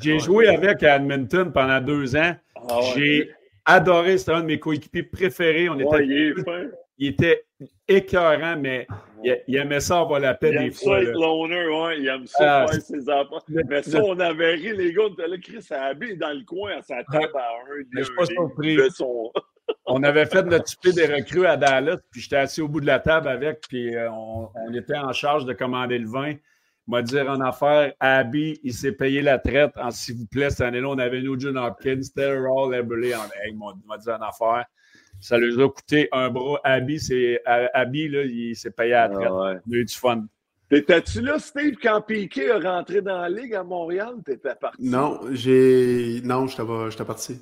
[0.00, 2.34] j'ai joué, avec Edmonton pendant deux ans.
[2.56, 3.30] Ah j'ai
[3.64, 5.68] adoré, c'était un de mes coéquipiers préférés.
[5.68, 6.32] On était,
[7.02, 7.44] il, était
[7.88, 8.86] écœurant, mais
[9.22, 11.00] il, aimait ça avoir la paix des fois.
[11.00, 11.98] Il aime ça être loner, ouais.
[12.00, 13.40] il aime ça ah, faire ses enfants.
[13.48, 16.78] Mais ça, on avait ri, les gars, on était là, Chris Abby dans le coin
[16.78, 17.82] à sa table à un.
[17.96, 18.78] Je suis pas surpris.
[19.86, 22.86] on avait fait notre type des recrues à Dallas, puis j'étais assis au bout de
[22.86, 26.34] la table avec, puis euh, on, on, était en charge de commander le vin
[26.86, 30.62] m'a dire en affaire, Abby, il s'est payé la traite en s'il vous plaît, cette
[30.62, 34.66] année-là, on avait Nugent Hopkins, Terrell, Eberle en hey, m'a dit en affaire.
[35.22, 36.60] Ça lui a coûté un bras.
[36.64, 39.30] Abby, c'est, Abby là, il s'est payé à la traite.
[39.30, 40.26] Ah il a eu du fun.
[40.68, 44.16] T'étais-tu là, Steve, quand Piquet a rentré dans la Ligue à Montréal?
[44.26, 44.82] T'étais parti?
[44.82, 46.20] Non, j'ai.
[46.24, 47.40] Non, j'étais parti.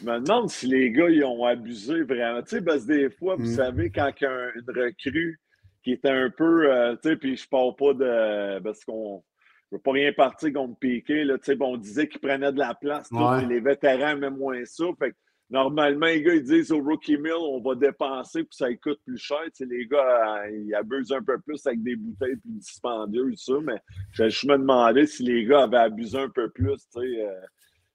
[0.00, 2.42] Je me demande si les gars, ils ont abusé vraiment.
[2.42, 3.54] Tu sais, parce que des fois, vous hmm.
[3.54, 5.40] savez, quand il y a une recrue
[5.84, 9.22] qui était un peu, euh, tu sais, puis je parle pas de, parce qu'on
[9.70, 12.58] ne veut pas rien partir contre Piqué, là, tu sais, on disait qu'il prenait de
[12.58, 13.08] la place,
[13.48, 15.14] les vétérans aimaient moins ça, fait
[15.52, 19.18] normalement, les gars, ils disent au Rookie Mill, on va dépenser, puis ça coûte plus
[19.18, 19.42] cher.
[19.60, 23.80] Les gars, euh, ils abusent un peu plus avec des bouteilles plus dispendieuses, ça, mais
[24.12, 26.88] je, me demandais si les gars avaient abusé un peu plus.
[26.96, 27.26] Euh,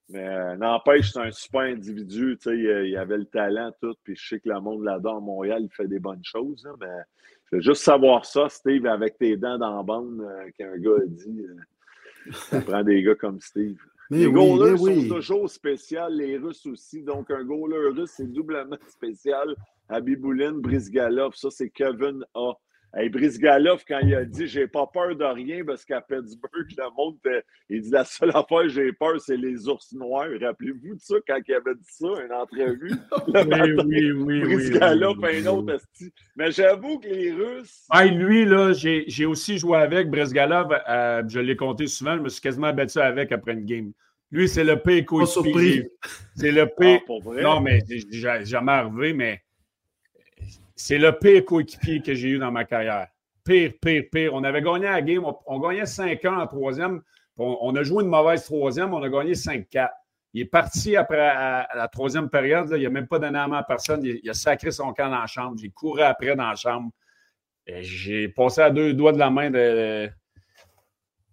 [0.09, 4.27] mais euh, n'empêche, c'est un super individu, il, il, avait le talent, tout, puis je
[4.27, 6.87] sais que le monde là-dedans à Montréal, il fait des bonnes choses, mais
[7.51, 10.23] je veux juste savoir ça, Steve, avec tes dents dans la bande,
[10.57, 11.45] qu'un gars a dit,
[12.31, 13.77] ça prend des gars comme Steve.
[14.09, 17.01] Mais les oui, goalers sont toujours spéciaux, les Russes aussi.
[17.01, 19.55] Donc, un goaler russe, c'est doublement spécial.
[19.89, 22.53] Abiboulin, Brisgalov, ça, c'est Kevin A.
[22.93, 26.95] Hey, Brisgalov, quand il a dit J'ai pas peur de rien parce qu'à Pittsburgh, le
[26.95, 27.17] monde,
[27.69, 30.29] il dit La seule affaire que j'ai peur, c'est les ours noirs.
[30.41, 32.93] Rappelez-vous de ça quand il avait dit ça, une entrevue?
[33.85, 35.77] oui, oui, oui, Brisgalov, un autre.
[36.35, 37.85] Mais j'avoue que les Russes.
[37.93, 40.69] Hey, lui, là, j'ai aussi joué avec Brisgalov.
[40.89, 42.15] Euh, je l'ai compté souvent.
[42.15, 43.91] Je me suis quasiment battu avec après une game.
[44.31, 45.91] Lui, c'est le P coéquipier.
[46.35, 47.01] C'est le P.
[47.09, 49.41] Ah, non, mais j'ai jamais arrivé, mais
[50.77, 53.07] c'est le pire coéquipier que j'ai eu dans ma carrière.
[53.43, 54.33] Pire, pire, pire.
[54.33, 55.25] On avait gagné la game.
[55.47, 57.01] On, gagnait 5 ans en troisième.
[57.35, 58.93] On, a joué une mauvaise troisième.
[58.93, 59.89] On a gagné 5-4.
[60.33, 62.71] Il est parti après la troisième période.
[62.77, 64.03] il n'a même pas donné à main à personne.
[64.03, 65.57] Il, a sacré son camp dans la chambre.
[65.59, 66.91] J'ai couru après dans la chambre.
[67.65, 70.07] J'ai passé à deux doigts de la main de.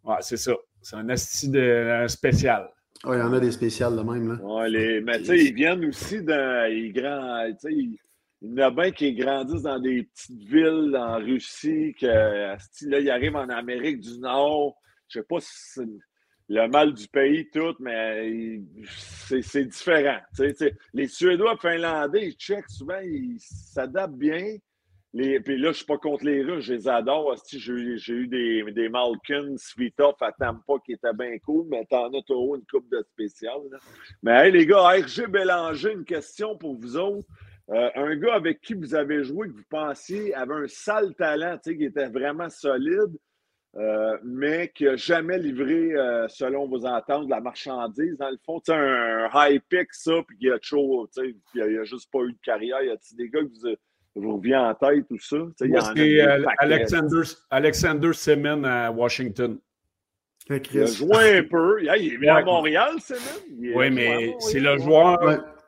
[0.05, 0.53] Ouais, c'est ça.
[0.81, 2.71] C'est un esti de, spécial.
[3.05, 4.33] il y en a des spéciales de même.
[4.33, 4.43] Là.
[4.43, 5.01] Ouais, les...
[5.01, 6.67] Mais tu sais, ils viennent aussi d'un.
[6.69, 7.47] Ils, grand...
[7.69, 7.99] ils
[8.45, 13.01] il y en a bien qui grandissent dans des petites villes en Russie, que là,
[13.01, 14.77] ils arrivent en Amérique du Nord.
[15.09, 15.89] Je sais pas si c'est
[16.49, 20.19] le mal du pays, tout, mais c'est différent.
[20.93, 24.57] les Suédois, Finlandais, ils checkent souvent, ils s'adaptent bien.
[25.15, 27.37] Les, puis là, je suis pas contre les Russes, je les adore.
[27.49, 32.23] J'ai eu des, des Malkin, Svitov à Tampa qui étaient bien cool, mais t'en as
[32.27, 33.61] toujours une coupe de spécial.
[34.25, 37.29] Mais hey, les gars, RG Bélanger, une question pour vous autres.
[37.71, 41.59] Euh, un gars avec qui vous avez joué, que vous pensiez avait un sale talent,
[41.59, 43.17] qui était vraiment solide,
[43.77, 48.19] euh, mais qui n'a jamais livré, euh, selon vos ententes, de la marchandise.
[48.19, 52.21] Dans le fond, un, high pick, ça, puis qui a toujours, il n'a juste pas
[52.21, 52.83] eu de carrière.
[52.83, 53.77] Y a-t-il des gars que vous,
[54.15, 55.39] vous revient en tête, tout ça?
[55.57, 55.71] C'est
[56.59, 59.59] Alexander, Alexander Semen à Washington.
[60.51, 61.83] Il a joué un peu.
[61.83, 63.73] Il est venu à Montréal, Semen.
[63.75, 65.19] Oui, mais c'est le joueur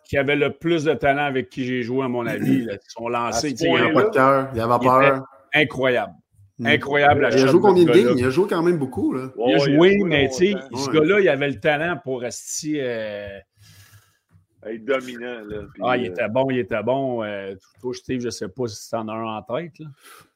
[0.09, 2.65] qui avait le plus de talent avec qui j'ai joué, à mon avis.
[2.65, 3.55] Là, sont lancés.
[3.59, 5.25] Il n'y avait pas de cœur, il avait peur.
[5.55, 6.13] Incroyable.
[6.59, 6.67] Hmm.
[6.67, 7.29] Incroyable.
[7.33, 8.15] il a joué combien de games?
[8.17, 9.13] Il a joué quand même beaucoup.
[9.13, 9.29] Là.
[9.47, 12.79] il a joué, mais tu sais, ce gars-là, il avait le talent pour rester.
[12.81, 13.39] Euh...
[14.65, 15.43] Être dominant.
[15.47, 17.23] Là, ah, il euh, était bon, il était bon.
[17.23, 19.79] Euh, toi, Steve, je ne sais pas si tu en as un en tête.
[19.79, 19.87] Là.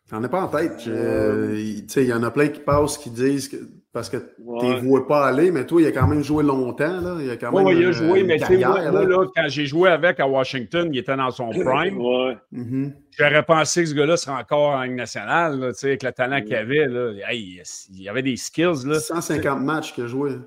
[0.09, 0.87] T'en as pas en tête.
[0.87, 3.57] il y en a plein qui passent qui disent que
[3.93, 7.01] parce que tu ne vois pas aller, mais toi, il a quand même joué longtemps.
[7.01, 7.16] Là.
[7.20, 7.66] Il a quand même.
[7.66, 10.88] Oui, il a joué, mais tu sais, moi, là, quand j'ai joué avec à Washington,
[10.93, 11.99] il était dans son prime.
[11.99, 12.36] ouais.
[12.53, 12.93] Mm-hmm.
[13.18, 16.55] J'aurais pensé que ce gars-là serait encore en Ligue nationale, là, avec le talent qu'il
[16.55, 16.86] avait.
[16.86, 17.12] Là.
[17.28, 18.86] Hey, il y avait des skills.
[18.86, 19.01] Là.
[19.01, 20.38] 150 matchs qu'il a joué.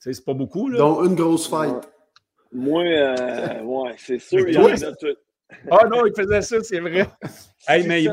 [0.00, 0.68] C'est pas beaucoup.
[0.68, 0.78] Là.
[0.78, 1.88] Dont une grosse fight.
[2.52, 4.48] Moi, euh, ouais, c'est sûr.
[4.48, 5.06] il y en a tout.
[5.70, 7.06] Ah non, il faisait ça, c'est vrai.
[7.68, 8.10] hey, mais il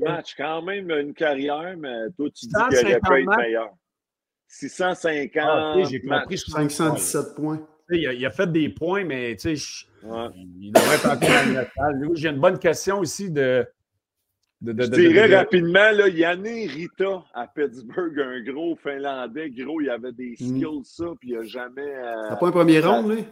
[0.00, 3.70] matchs, quand même une carrière, mais toi, tu dis qu'il aurait pu être meilleur.
[4.48, 5.42] 650.
[5.44, 6.38] Ah, J'ai compris.
[6.38, 7.66] 517 points.
[7.90, 10.28] Il a, il a, fait des points, mais tu sais, ouais.
[10.60, 13.64] il devrait être encore en J'ai une bonne question ici de.
[14.60, 19.80] de, de Je dirais de, rapidement, là, Yannick Rita à Pittsburgh, un gros Finlandais, gros,
[19.80, 20.34] il avait des mm.
[20.36, 21.94] skills, ça, puis il n'a jamais.
[21.94, 23.24] Euh, T'as pas un premier round, lui?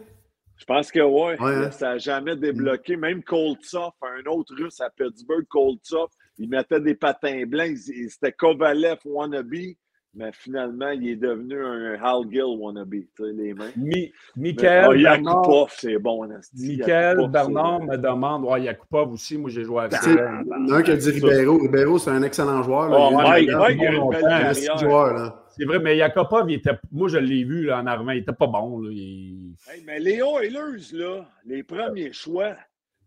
[0.57, 1.35] Je pense que oui.
[1.37, 1.71] Ouais, hein?
[1.71, 2.95] Ça n'a jamais débloqué.
[2.95, 2.99] Mm.
[3.01, 6.07] Même Koltsov, un autre russe à Pittsburgh, Koltsov,
[6.37, 7.75] il mettait des patins blancs.
[7.77, 9.75] C'était Kovalev wannabe.
[10.17, 13.71] Mais finalement, il est devenu un Hal Gill wannabe, tu sais, les mains.
[13.75, 16.25] Mi Michael oh, Yakupov, c'est bon.
[16.57, 20.13] Michael Bernard me demande, oh, Yakupov aussi, moi j'ai joué avec lui.
[20.13, 21.57] Il y en a un qui a dit Ribeiro.
[21.57, 22.89] Ribeiro, c'est un excellent joueur.
[22.89, 22.97] Là.
[22.97, 25.13] Oh, il a un joueur.
[25.13, 25.45] Là.
[25.49, 28.31] C'est vrai, mais Yakupov, il était, moi je l'ai vu là, en armée, il n'était
[28.31, 28.79] pas bon.
[28.79, 28.91] Là.
[28.91, 32.55] Hey, mais Léo Oilers, là, les premiers choix,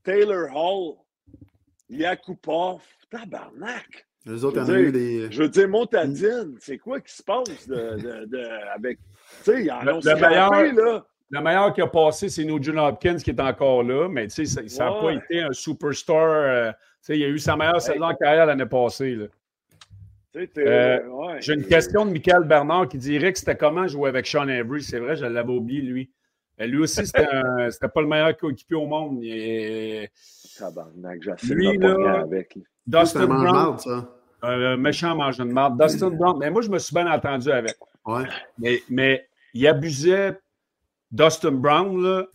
[0.04, 0.96] Taylor Hall,
[1.88, 4.07] Yakupov, tabarnak.
[4.28, 5.32] Les autres, en eu des.
[5.32, 8.98] Je veux dire, Montadine, c'est quoi qui se passe de, de, de avec.
[8.98, 11.06] Tu sais, il y en a le, meilleur, là.
[11.30, 14.68] Le meilleur qui a passé, c'est Nugent Hopkins qui est encore là, mais tu sais,
[14.68, 16.28] ça n'a pas été un superstar.
[16.28, 19.14] Euh, tu sais, il a eu sa meilleure saison en carrière l'année passée.
[19.14, 19.26] Là.
[20.58, 21.36] Euh, ouais.
[21.40, 24.82] J'ai une question de Michael Bernard qui dirait que c'était comment jouer avec Sean Avery?
[24.82, 26.12] C'est vrai, je l'avais oublié, lui.
[26.58, 29.20] lui aussi, c'était pas le meilleur coéquipier au monde.
[29.22, 30.10] Et...
[30.58, 32.58] Tabarnak, lui, là, avec.
[32.86, 34.17] Dustin Brown, ça.
[34.43, 35.80] Un méchant mangeur de marde.
[35.80, 37.76] Dustin Brown, mais moi, je me suis bien entendu avec.
[38.07, 38.24] Ouais.
[38.59, 40.39] Mais, mais il abusait
[41.11, 42.26] Dustin Brown, là.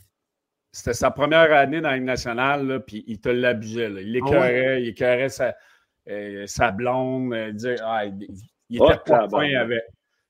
[0.72, 3.89] c'était sa première année dans la nationale, puis il te l'abusait.
[3.89, 5.56] Il ah il écœurait sa,
[6.10, 7.34] euh, sa blonde.
[7.34, 9.84] Euh, il, ah, il, était pas fin avec.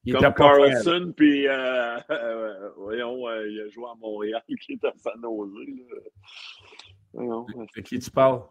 [0.06, 1.98] Il Comme était Carlson, puis euh,
[2.78, 5.52] voyons, il a joué à Montréal, qui est à San Jose.
[7.14, 8.42] De qui tu parles?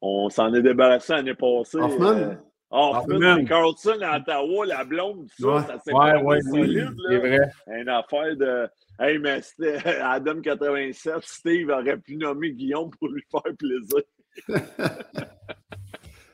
[0.00, 1.78] On s'en est débarrassé l'année passée.
[1.78, 2.36] Hoffman?
[2.74, 6.90] Hoffman, Carlson à Ottawa, la blonde, ça, ça s'est ouais, ouais, solide.
[7.08, 7.38] C'est vrai.
[7.68, 8.68] Une affaire de.
[8.98, 14.02] Hey, mais c'était Adam 87, Steve aurait pu nommer Guillaume pour lui faire plaisir.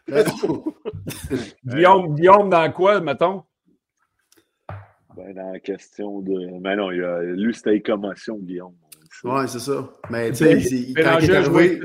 [1.66, 3.45] Guillaume, Guillaume, dans quoi, mettons?
[5.14, 6.59] Ben, dans la question de.
[6.61, 7.20] Mais non, il a...
[7.22, 8.76] lui, c'était commotion, Guillaume.
[9.24, 9.91] Oui, c'est ça.
[10.09, 11.30] Mais tu sais, il, quand il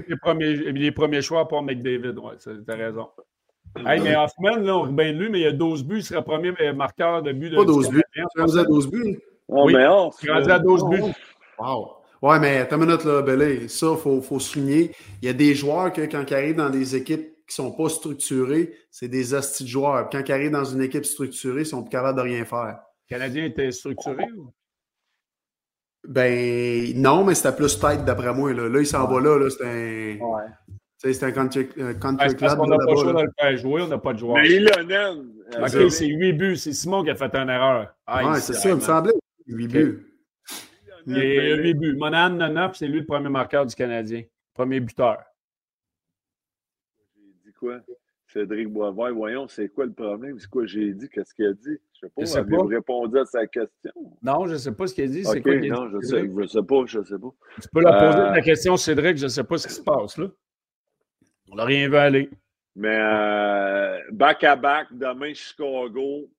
[0.08, 2.16] les, premiers, les premiers choix pour McDavid.
[2.18, 2.36] Oui,
[2.66, 3.10] t'as raison.
[3.78, 5.98] Hey, mais Hoffman, là, on bien lui, mais il a 12 buts.
[5.98, 7.50] Il sera premier marqueur de but.
[7.50, 8.04] De Pas 12 buts.
[8.14, 9.20] Tu rendu à 12 buts.
[9.48, 10.16] Oh, oui, mais off.
[10.20, 11.14] Tu rendu à 12 buts.
[11.60, 11.98] Wow.
[12.22, 13.68] Ouais, mais attends une minute, là, Belé.
[13.68, 14.92] Ça, il faut, faut souligner.
[15.22, 17.72] Il y a des joueurs que, quand ils arrivent dans des équipes qui ne sont
[17.72, 20.10] pas structurées, c'est des astis de joueurs.
[20.10, 22.80] Quand ils arrivent dans une équipe structurée, ils sont plus capables de rien faire.
[23.10, 24.52] Le Canadien était structuré ou?
[26.08, 28.54] Ben non, mais c'était plus tête d'après moi.
[28.54, 29.40] Là, là il s'en va là.
[29.40, 30.24] là c'est un.
[30.24, 30.44] Ouais.
[30.98, 32.60] C'est un country, euh, country ouais, club.
[32.60, 34.38] On n'a pas le choix de le faire jouer, on n'a pas de joueur.
[34.38, 35.32] Mais Ilonen.
[35.60, 36.58] Ok, c'est 8 buts.
[36.58, 37.94] C'est Simon qui a fait une erreur.
[38.08, 39.14] Ah, ouais, c'est ça, il me semblait.
[39.48, 40.08] 8 buts.
[41.06, 41.96] Il y a 8 buts.
[41.96, 44.24] Monan 9, c'est lui le premier marqueur du Canadien.
[44.54, 45.18] Premier buteur.
[47.16, 47.82] J'ai dit quoi?
[48.36, 50.38] Cédric Boisvert, voyons, c'est quoi le problème?
[50.40, 51.08] C'est quoi j'ai dit?
[51.08, 51.78] Qu'est-ce qu'il a dit?
[51.94, 52.40] Je ne sais pas.
[52.40, 53.92] Avez-vous répondu à sa question?
[54.22, 55.26] Non, je ne sais pas ce qu'il a dit.
[55.26, 56.84] Okay, quoi non, je ne sais, je sais pas.
[56.86, 57.34] Je sais pas.
[57.62, 58.32] Tu peux la poser euh...
[58.32, 59.18] la question, Cédric.
[59.18, 60.28] Je ne sais pas ce qui se passe là.
[61.52, 62.30] On n'a rien vu aller.
[62.76, 62.98] Mais
[64.12, 66.30] back-à-back, euh, demain, Chicago.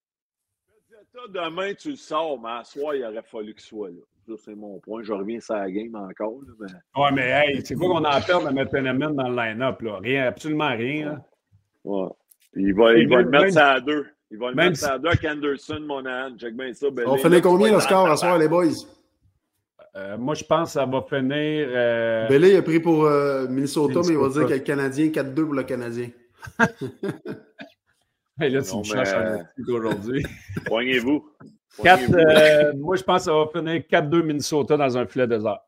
[1.30, 4.02] Demain, tu le sors, mais à soir, il aurait fallu qu'il soit là.
[4.26, 5.02] Ça, c'est mon point.
[5.02, 6.34] Je reviens sur la game encore.
[6.46, 7.00] Là, mais...
[7.00, 9.80] Ouais, mais hey, c'est quoi qu'on a à perdre de mettre Penneman dans le line-up?
[9.80, 9.98] Là?
[9.98, 11.07] Rien, absolument rien.
[11.07, 11.24] Là.
[11.84, 12.09] Ouais.
[12.54, 14.07] il va, il va le mettre ça à deux.
[14.30, 16.36] Il va le mettre ça à deux avec Anderson, Monahan.
[16.36, 16.88] Check bien ça.
[17.07, 18.74] On finit combien le score à soir, les boys?
[19.97, 21.68] Euh, moi, je pense que ça va finir.
[21.70, 22.28] Euh...
[22.28, 25.55] Belé a pris pour euh, Minnesota, mais il va dire que le Canadien, 4-2 pour
[25.55, 26.11] le Canadien.
[28.40, 30.22] hey, là, tu non, me cherches un aujourd'hui.
[30.66, 31.30] Poignez-vous.
[31.84, 35.61] Euh, moi, je pense que ça va finir 4-2 Minnesota dans un filet désert.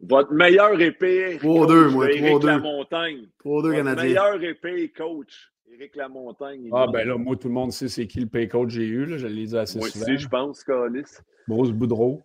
[0.00, 1.38] Votre meilleur épée.
[1.38, 2.06] 3-2, moi.
[2.06, 2.46] 3-2.
[2.46, 3.26] Lamontagne.
[3.44, 4.04] 3-2 Canadien.
[4.04, 5.52] meilleur épée coach.
[5.72, 6.68] Éric Lamontagne.
[6.72, 9.04] Ah, ben là, moi, tout le monde sait c'est qui le pay coach j'ai eu.
[9.04, 9.18] Là.
[9.18, 10.04] Je l'ai dit assez moi souvent.
[10.06, 11.18] Moi aussi, je pense, Calis.
[11.46, 12.22] Bruce Boudreau.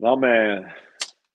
[0.00, 0.60] Non, mais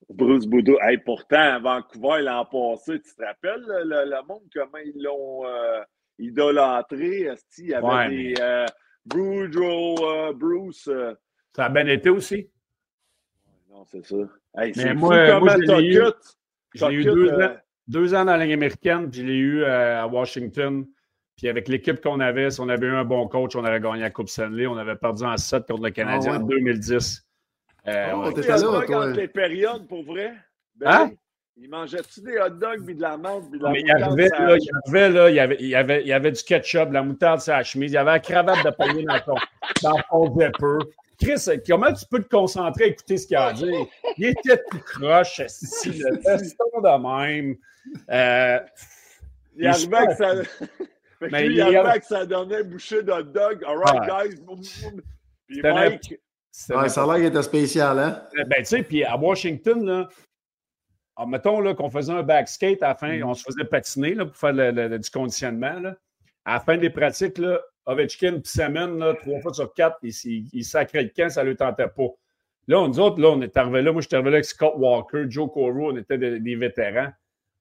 [0.10, 0.78] Bruce Boudreau.
[0.82, 5.46] Hey, pourtant, à Vancouver, l'an passé, tu te rappelles le, le monde, comment ils l'ont
[5.48, 5.82] euh,
[6.20, 7.28] idolâtré?
[7.58, 8.42] Il y avait ouais, des mais...
[8.42, 8.66] euh,
[9.06, 10.88] Boudreau, euh, Bruce.
[10.88, 11.14] euh,
[11.56, 12.50] Ça a bien été aussi.
[13.70, 14.18] Non, c'est ça.
[14.56, 17.56] Hey, mais moi, moi je l'ai eu, eu deux, ans,
[17.92, 20.86] deux ans dans la Ligue américaine, puis je l'ai eu euh, à Washington.
[21.36, 24.02] Puis avec l'équipe qu'on avait, si on avait eu un bon coach, on aurait gagné
[24.02, 24.68] la Coupe Stanley.
[24.68, 26.44] On avait perdu en 7 contre le Canadien ah ouais.
[26.44, 27.28] en 2010.
[27.88, 29.08] Euh, oh, t'étais là, toi.
[29.12, 30.34] les périodes, pour vrai?
[30.76, 31.12] Ben, hein?
[31.64, 34.30] Il mangeait-tu des hot dogs puis de la menthe puis de la Mais il arrivait,
[34.30, 36.90] là, il arrivait, là, il y avait, il y avait, il y avait du ketchup,
[36.90, 39.36] de la moutarde sur la chemise, il y avait la cravate de panier dans ton,
[39.84, 40.80] dans ton zipper.
[41.22, 43.86] Chris, comment tu peux te concentrer à écouter ce qu'il a à dire?
[44.18, 47.56] Il était tout croche, assis, le teston de même.
[48.10, 48.60] Euh,
[49.56, 50.34] il arrivait avec sa...
[51.30, 53.64] Mais il arrivait avec sa dernière bouchée de hot dog.
[53.68, 54.30] All right, ouais.
[54.30, 55.02] guys.
[55.46, 56.20] Puis Mike...
[56.70, 58.24] Ouais, ça a l'air qu'il était spécial, hein?
[58.48, 60.10] Ben, tu sais, puis à Washington, là,
[61.22, 63.24] alors, mettons qu'on faisait un backskate à la fin, mm.
[63.24, 65.80] on se faisait patiner là, pour faire le, le, le, du conditionnement.
[65.80, 65.96] Là.
[66.46, 70.10] À la fin des pratiques, là, Ovechkin puis Semen, là, trois fois sur quatre, il,
[70.26, 72.08] il, il sacrait le camp, ça ne lui tentait pas.
[72.68, 73.92] Là, nous autres, là, on est arrivé là.
[73.92, 77.12] Moi, je suis arrivé là avec Scott Walker, Joe Coro, on était des, des, vétérans.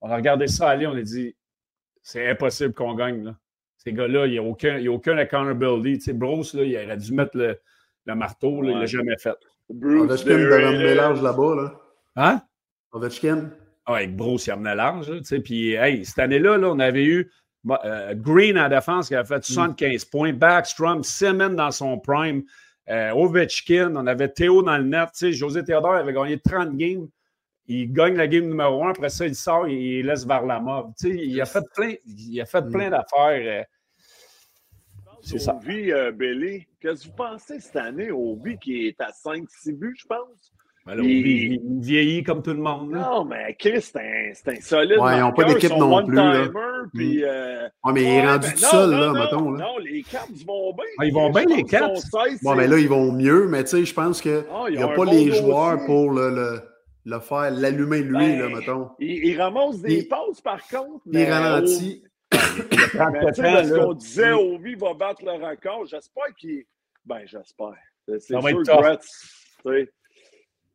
[0.01, 1.37] On a regardé ça aller, on a dit
[2.03, 3.25] c'est impossible qu'on gagne.
[3.25, 3.37] Là.
[3.77, 5.99] Ces gars-là, il n'y a, aucun, il y a aucun accountability.
[5.99, 7.61] Tu sais, Bruce, là, il aurait dû mettre le,
[8.07, 8.73] le marteau, là, ouais.
[8.73, 9.37] il ne l'a jamais fait.
[9.69, 11.55] Bruce Ovechkin devait amener large là-bas.
[11.57, 11.75] Là.
[12.17, 12.43] Hein?
[12.93, 13.51] Ovechkin?
[13.87, 15.07] Ah, avec Bruce, il amenait large.
[15.07, 17.31] Tu sais, puis, hey, cette année-là, là, on avait eu
[17.69, 20.11] euh, Green en défense qui a fait 75 mm.
[20.11, 22.43] points, Backstrom, Simmons dans son prime,
[22.89, 25.11] euh, Ovechkin, on avait Théo dans le net.
[25.13, 27.09] Tu sais, José Théodore avait gagné 30 games.
[27.67, 30.59] Il gagne la game numéro 1, après ça, il sort et il laisse vers la
[30.59, 30.93] mort.
[30.99, 32.91] Tu sais, il a fait plein, il a fait plein mm.
[32.91, 33.61] d'affaires.
[33.61, 33.65] Euh,
[35.23, 35.55] c'est ça.
[35.55, 38.11] Ovi, euh, Belly, qu'est-ce que vous pensez cette année?
[38.11, 40.53] Ovi qui est à 5-6 buts, je pense.
[40.87, 41.53] Ben il...
[41.53, 41.61] il...
[41.81, 42.93] vieillit comme tout le monde.
[42.93, 43.01] Là.
[43.01, 44.99] Non, mais Chris, c'est un, un, solide.
[44.99, 46.17] Ouais, ils n'ont pas d'équipe non plus.
[46.17, 46.49] Là.
[46.95, 49.51] Puis, euh, ouais, mais il est rendu ben tout non, seul, non, là, non, mettons.
[49.53, 49.65] Là.
[49.65, 50.85] Non, les Caps vont bien.
[50.99, 52.01] Ah, ils vont bien, les Caps.
[52.11, 54.71] sont 16, Bon, mais là, ils vont mieux, mais tu sais, je pense qu'il Ah,
[54.71, 56.61] n'y a ont pas bon les joueurs pour le, le,
[57.05, 58.89] le faire, l'allumer lui, Ben, là, mettons.
[58.99, 61.03] Il, il ramasse des Il- passes, par contre.
[61.07, 62.03] Il mais ralentit.
[62.33, 63.85] Mais tu sais, 37 ans, parce là.
[63.85, 65.85] qu'on disait, Ovi va battre le record.
[65.87, 66.65] J'espère qu'il.
[67.05, 67.75] Ben, j'espère.
[68.09, 68.41] C'est sûr.
[68.41, 69.01] Gretz,
[69.65, 69.91] tu sais,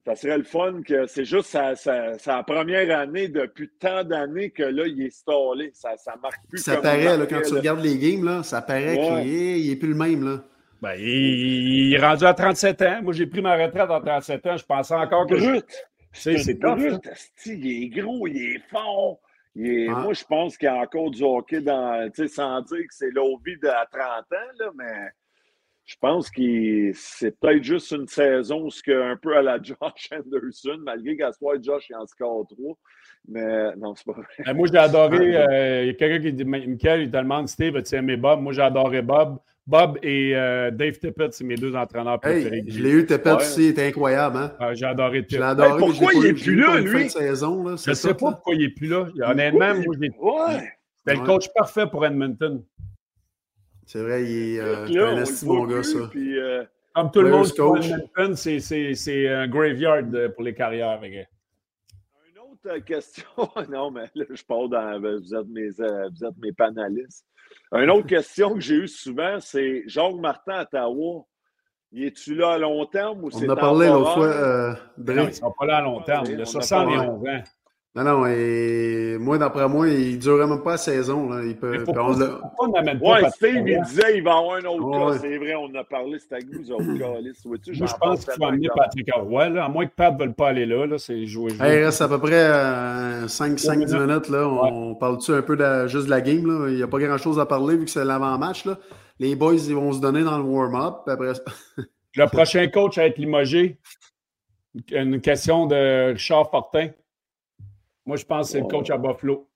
[0.06, 4.52] ça serait le fun que c'est juste sa, sa, sa première année depuis tant d'années
[4.52, 5.72] que là, il est stallé.
[5.74, 6.60] Ça, ça marque plus.
[6.60, 9.24] Ça comme paraît, là, quand tu regardes les games, là, ça paraît Ouais.
[9.24, 10.24] qu'il est, il est plus le même.
[10.24, 10.44] Là.
[10.82, 13.00] Ben, il, il est rendu à 37 ans.
[13.02, 14.58] Moi, j'ai pris ma retraite à 37 ans.
[14.58, 15.38] Je pensais encore que.
[15.38, 15.66] je- Brut.
[16.14, 17.02] C'est brut,
[17.46, 19.20] Il est gros, il est fort.
[19.56, 19.96] Il est- Ah.
[20.02, 22.10] Moi, je pense qu'il y a encore du hockey dans.
[22.14, 24.02] Tu sais, sans dire que c'est l'Ovi de à 30
[24.32, 25.10] ans, là, mais
[25.86, 30.10] je pense que c'est peut-être juste une saison, ce que, un peu à la Josh
[30.12, 32.76] Anderson, malgré qu'à ce soir, Josh il en score 3.
[33.28, 34.26] Mais non, c'est pas vrai.
[34.46, 35.36] Ben, moi, j'ai adoré.
[35.36, 38.42] euh, Il y a quelqu'un qui dit Michael, il te demande Steve, as-tu aimé Bob?
[38.42, 39.38] Moi, j'ai adoré Bob.
[39.68, 42.58] Bob et euh, Dave Tippett, c'est mes deux entraîneurs préférés.
[42.58, 43.32] Hey, je l'ai eu, Ouais.
[43.32, 44.38] aussi, il était incroyable.
[44.38, 44.52] Hein?
[44.60, 45.44] Ah, j'ai adoré Je l'ai Tippett.
[45.44, 45.70] adoré.
[45.70, 46.92] Hey, mais pourquoi il est eu- plus là, lui?
[46.92, 48.32] fin de saison, là, Je ne sais ça, pas là.
[48.34, 49.08] pourquoi il n'est plus là.
[49.28, 50.72] Honnêtement, moi, j'ai- Ouais.
[51.00, 51.26] c'était le Ouais.
[51.26, 52.64] coach parfait pour Edmonton.
[53.86, 56.08] C'est vrai, il est, euh, Là, on un esti bon gars, plus, ça.
[56.10, 56.64] puis, euh,
[56.94, 57.86] Comme tout le monde, coach.
[58.36, 61.02] C'est- c'est c'est un graveyard euh, pour les carrières.
[61.04, 61.26] Une
[62.40, 63.26] autre euh, question.
[63.70, 65.00] Non, mais là, je parle dans.
[65.00, 67.26] ben, Vous êtes mes, vous êtes mes panélistes.
[67.74, 71.26] Une autre question que j'ai eue souvent, c'est Jacques Martin à Ottawa.
[71.92, 74.74] Y es-tu là à long terme ou On c'est en a parlé l'autre fois, euh,
[74.98, 76.26] non, ils ne sont pas là à long terme.
[76.28, 77.44] Il On a 71 ans.
[77.96, 81.30] Non, non, et moi, d'après moi, il ne durerait même pas la saison.
[81.30, 81.42] Là.
[81.46, 83.86] Il peut, pourquoi, on l'a- pourquoi on n'amène pas Ouais, Patrick Steve, il Roy?
[83.86, 85.14] disait il va y avoir un autre Ouais.
[85.14, 85.20] cas.
[85.22, 88.34] C'est vrai, on en a parlé, c'était avec nous, autres Moi, j'en je pense qu'il
[88.34, 89.48] faut amener Patrick Roy.
[89.50, 89.64] Là.
[89.64, 90.86] À moins que Pat ne veuille pas aller là.
[90.86, 91.52] là c'est jouer.
[91.52, 91.66] jouer.
[91.66, 92.50] Hey, il reste à peu près
[93.28, 93.94] 5-10 minutes.
[93.94, 94.30] minutes.
[94.30, 94.46] Là.
[94.46, 96.46] On parle-tu un peu de, juste de la game?
[96.48, 96.70] Là?
[96.70, 98.66] Il n'y a pas grand-chose à parler vu que c'est l'avant-match.
[98.66, 98.78] Là.
[99.20, 101.08] Les boys, ils vont se donner dans le warm-up.
[101.08, 101.32] Après...
[102.18, 103.78] Le prochain coach à être limogé,
[104.92, 106.90] une question de Richard Fortin.
[108.06, 109.48] Moi, je pense que c'est le coach à Buffalo.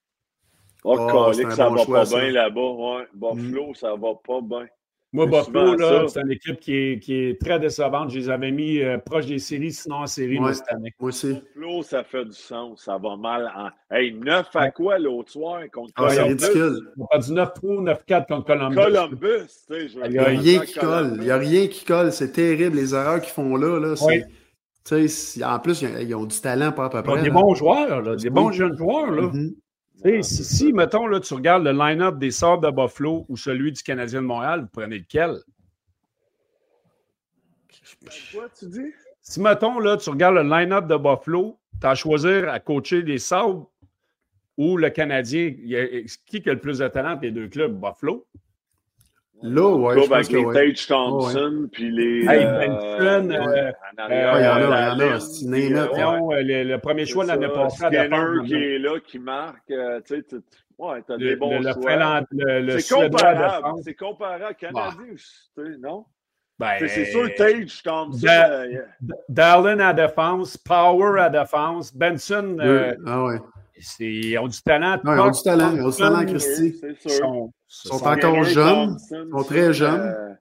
[0.83, 2.05] Oh, Oh, c'est un ça bon va choix, pas.
[2.05, 2.19] Mm.
[2.21, 2.61] bien là-bas.
[2.61, 3.07] Ouais.
[3.13, 4.65] Buffalo, ça va pas bien.
[5.11, 8.11] Moi, C'est Buffalo, là, c'est une équipe qui est, qui est très décevante.
[8.11, 10.53] Je les avais mis euh, proche des séries, sinon en série Ouais.
[10.53, 10.93] cette année.
[10.99, 11.33] Moi aussi.
[11.55, 12.83] Buffalo, ça fait du sens.
[12.85, 13.51] Ça va mal.
[13.55, 13.95] En...
[13.95, 16.43] Hey, 9 à quoi l'autre soir contre Ah, c'est Columbus?
[16.45, 16.91] ridicule.
[16.97, 18.75] On a du 9-3 9-4 contre Columbus.
[18.75, 21.13] Columbus, tu sais, je Il n'y a rien en qui colle.
[21.15, 22.11] Il n'y a rien qui colle.
[22.11, 22.75] C'est terrible.
[22.77, 23.79] Les erreurs qu'ils font là.
[23.79, 24.23] là c'est- Oui.
[25.43, 27.33] En plus, ils ont du talent pas à peu des là.
[27.33, 28.29] bons joueurs, là, des Oui.
[28.29, 29.11] bons jeunes joueurs.
[29.11, 29.21] Là.
[29.23, 29.55] Mhm.
[30.03, 33.71] Sais, Si, si, mettons, là, tu regardes le line-up des Sabres de Buffalo ou celui
[33.73, 35.37] du Canadien de Montréal, vous prenez lequel?
[38.33, 38.93] Quoi, tu dis?
[39.21, 43.01] Si, mettons, là, tu regardes le line-up de Buffalo, tu as à choisir à coacher
[43.01, 43.69] les Sabres
[44.57, 45.47] ou le Canadien.
[45.49, 47.73] A- qui qui a le plus de talent entre les deux clubs?
[47.79, 48.25] Buffalo?
[49.41, 50.53] Là, ouais, Club je pense avec que les ouais.
[50.53, 52.25] Tage Thompson, puis les.
[52.27, 55.45] Hey, Benson, euh, en euh, arrière, il y en a, il y en a, c'est
[55.45, 59.67] euh, le, premier choix de l'année passée à Skinner qui est là, qui marque.
[59.67, 59.75] tu
[60.05, 60.41] sais, tu-
[60.77, 62.79] ouais, t'as des bons le, le choix.
[62.79, 63.79] C'est comparable.
[63.83, 64.55] C'est comparable.
[64.55, 66.05] Canadien, tu sais, non?
[66.59, 68.19] Ben, C'est sûr, Tage Thompson.
[68.21, 68.81] Da- yeah.
[69.29, 72.93] Dallin à défense, Power à défense, Benson, euh.
[73.05, 73.37] Ah ouais.
[73.79, 74.97] C'est- ils ont du talent.
[75.03, 75.71] Non, ils ont du talent.
[75.75, 76.77] Ils ont du talent, Christy.
[76.79, 77.11] C'est Ils sûr.
[77.11, 78.97] sont, sont sont- encore jeunes.
[79.11, 79.99] Ils sont très jeunes.
[80.01, 80.33] euh,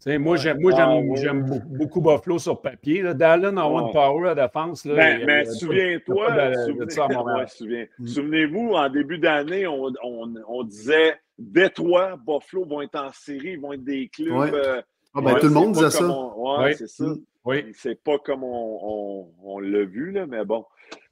[0.00, 0.70] Tu sais, moi, j'aime, moi,
[1.16, 3.02] j'aime, Ah, beaucoup, beaucoup Buffalo sur papier.
[3.02, 3.14] Là.
[3.14, 3.80] Dallin a Ouais.
[3.82, 4.84] one power à défense.
[4.84, 8.06] Là, Ben, mais y a souviens-toi, souvenez- souviens- Mm.
[8.06, 13.60] souvenez-vous, en début d'année, on, on- on disait Détroit, Buffalo vont être en série, ils
[13.60, 14.36] vont être des clubs.
[14.36, 14.50] Ouais.
[14.54, 14.80] euh,
[15.14, 16.04] Ah, ben, ouais, tout le monde disait ça.
[16.08, 16.74] on- ouais, Oui.
[16.78, 17.04] c'est ça.
[17.04, 17.18] Mm.
[17.44, 17.64] Oui.
[17.74, 20.64] C'est pas comme on, on- on l'a vu, là, mais bon.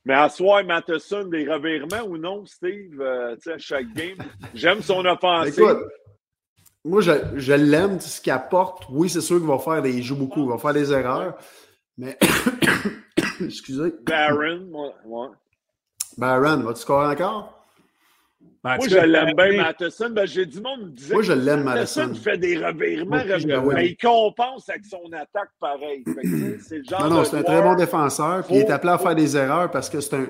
[0.06, 4.16] Mais à soir, Matheson, des revirements ou non, Steve, euh, tu sais, à chaque game.
[4.54, 5.54] J'aime son offensive.
[5.58, 5.78] Écoute,
[6.84, 8.84] moi, je, je l'aime, ce qu'il apporte.
[8.88, 9.92] Oui, c'est sûr qu'il va faire des.
[9.92, 11.36] Il joue beaucoup, il va faire des erreurs.
[11.98, 12.16] Mais.
[13.40, 13.94] Excusez.
[14.04, 15.28] Barron, moi, ouais.
[16.16, 17.55] Baron, vas-tu scorer encore?
[18.64, 19.62] Ben, Moi, je l'aime bien.
[19.62, 20.10] Matheson.
[20.10, 23.16] Ben, j'ai du monde qui me disait Moi, je l'aime, Matheson fait des revirements,
[23.62, 26.02] Moi mais il compense avec son attaque pareil.
[26.60, 28.44] C'est le genre Non, non, c'est un très bon défenseur.
[28.46, 30.26] Puis il est appelé à faire des erreurs parce que c'est un,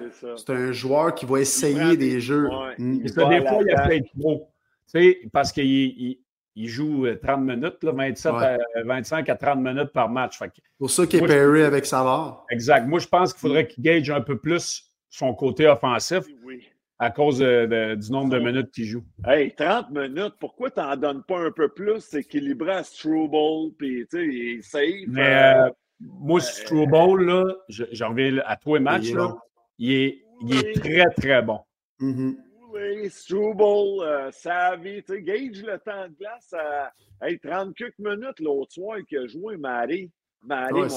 [0.48, 2.46] un joueur qui va essayer des des- jeux.
[2.48, 2.74] ouais.
[2.78, 2.98] Mm.
[3.02, 4.48] Des fois, il a peut-être trop.
[4.92, 6.18] Tu sais, parce qu'il il,
[6.54, 8.44] il joue euh, 30 minutes, là, 27 Ouais.
[8.76, 10.38] à- 25 à 30 minutes par match.
[10.38, 12.44] Fait que- C'est pour ça qu'il est pairé avec Savard.
[12.50, 12.86] exact.
[12.86, 16.68] Moi, je pense qu'il faudrait qu'il gage un peu plus son côté offensif Oui.
[16.98, 19.04] À cause de- de- du nombre de minutes qu'il joue.
[19.26, 22.00] Hey, 30 minutes, pourquoi t'en donnes pas un peu plus?
[22.00, 25.06] C'est équilibré à Struble, puis tu sais, il est safe.
[25.08, 25.70] Mais euh, euh,
[26.00, 29.36] moi, Strobel, là, je- j'en reviens à tous les matchs, Il est là,
[29.78, 30.72] il, est, il est Oui.
[30.74, 31.60] très, très bon.
[32.00, 32.36] Mhm.
[32.60, 33.62] Goulet, Struble,
[34.02, 36.92] euh, Savvy, tu sais, gage le temps de glace à
[37.26, 40.10] hey, 30 quelques minutes l'autre soir qu'il a joué Marie.
[40.48, 40.88] Ouais,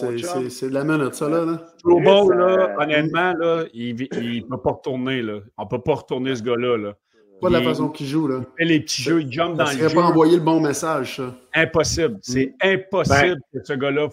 [0.49, 1.43] c'est- de la minute, ça, là.
[1.45, 1.63] là.
[1.83, 5.21] Là, euh, honnêtement, là, il ne peut pas retourner.
[5.21, 5.39] Là.
[5.57, 6.77] On ne peut pas retourner ce gars-là.
[6.77, 6.93] Là.
[7.41, 8.41] Pas de la Il- façon qu'il joue, là.
[8.41, 9.95] Il fait les petits jeux, il jump dans Ça le jeu.
[9.95, 11.33] pas envoyer le bon message, ça.
[11.55, 12.17] Impossible.
[12.21, 14.09] C'est impossible que ce gars-là.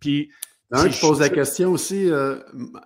[0.00, 0.30] Puis,
[0.74, 2.36] Il y en a un qui pose la question aussi, euh,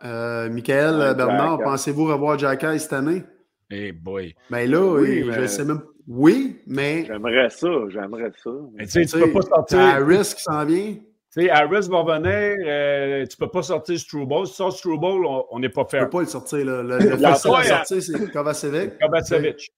[0.04, 3.22] euh, Michael Ouais, Bernard, pensez-vous revoir Jack Eye cette année?
[3.70, 4.34] Eh boy.
[4.50, 5.82] Ben là, Oui, il- je mais- sais même.
[6.08, 8.50] Oui, mais J'aimerais ça, j'aimerais ça.
[8.74, 9.78] Mais tu sais, tu peux pas sortir.
[10.36, 10.94] qui s'en vient?
[11.36, 14.46] Tu sais, Harris va venir, euh, tu peux pas sortir Struble.
[14.46, 16.04] Si tu sors Struble, on n'est pas Tu fair.
[16.04, 16.82] peux pas le sortir, là.
[16.82, 18.98] Le, le La facile à fois, sortir, c'est Kovacevic.
[18.98, 19.70] Kovacevic.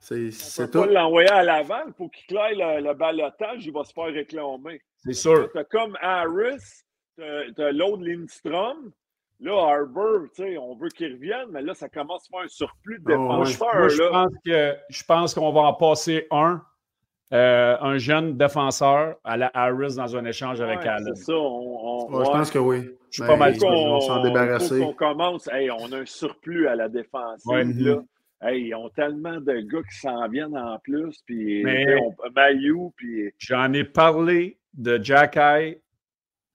[0.00, 0.92] C'est On c'est peut pas tout.
[0.94, 4.80] l'envoyer à l'avant pour qu'il claire le, le balotage, il va se faire réclamer.
[5.04, 5.50] C'est sûr.
[5.52, 6.62] T'as comme Harris,
[7.18, 8.90] t'as t'as l'autre Lindstrom.
[9.40, 12.48] Là, Harbour, tu sais, on veut qu'il revienne, mais là, ça commence à faire un
[12.48, 13.74] surplus de Oh, je, défenseurs.
[13.78, 14.10] moi, je là.
[14.10, 16.62] pense que je pense qu'on va en passer un.
[17.32, 21.14] Euh, un jeune défenseur à la Harris dans un échange avec Ouais, Allen.
[21.14, 21.34] C'est ça.
[21.34, 22.90] On, on- Ouais, Je pense que oui.
[23.10, 24.80] Je suis Ben, pas mal ils sûr vont s'en débarrasser.
[24.80, 25.48] qu'on commence.
[25.52, 27.46] Hey, on a un surplus à la défensive.
[27.50, 27.64] Ouais.
[27.64, 27.96] là.
[28.40, 31.20] Hey, ils ont tellement de gars qui s'en viennent en plus.
[31.26, 35.80] Puis, on- Mailloux, puis J'en ai parlé de Jack Eye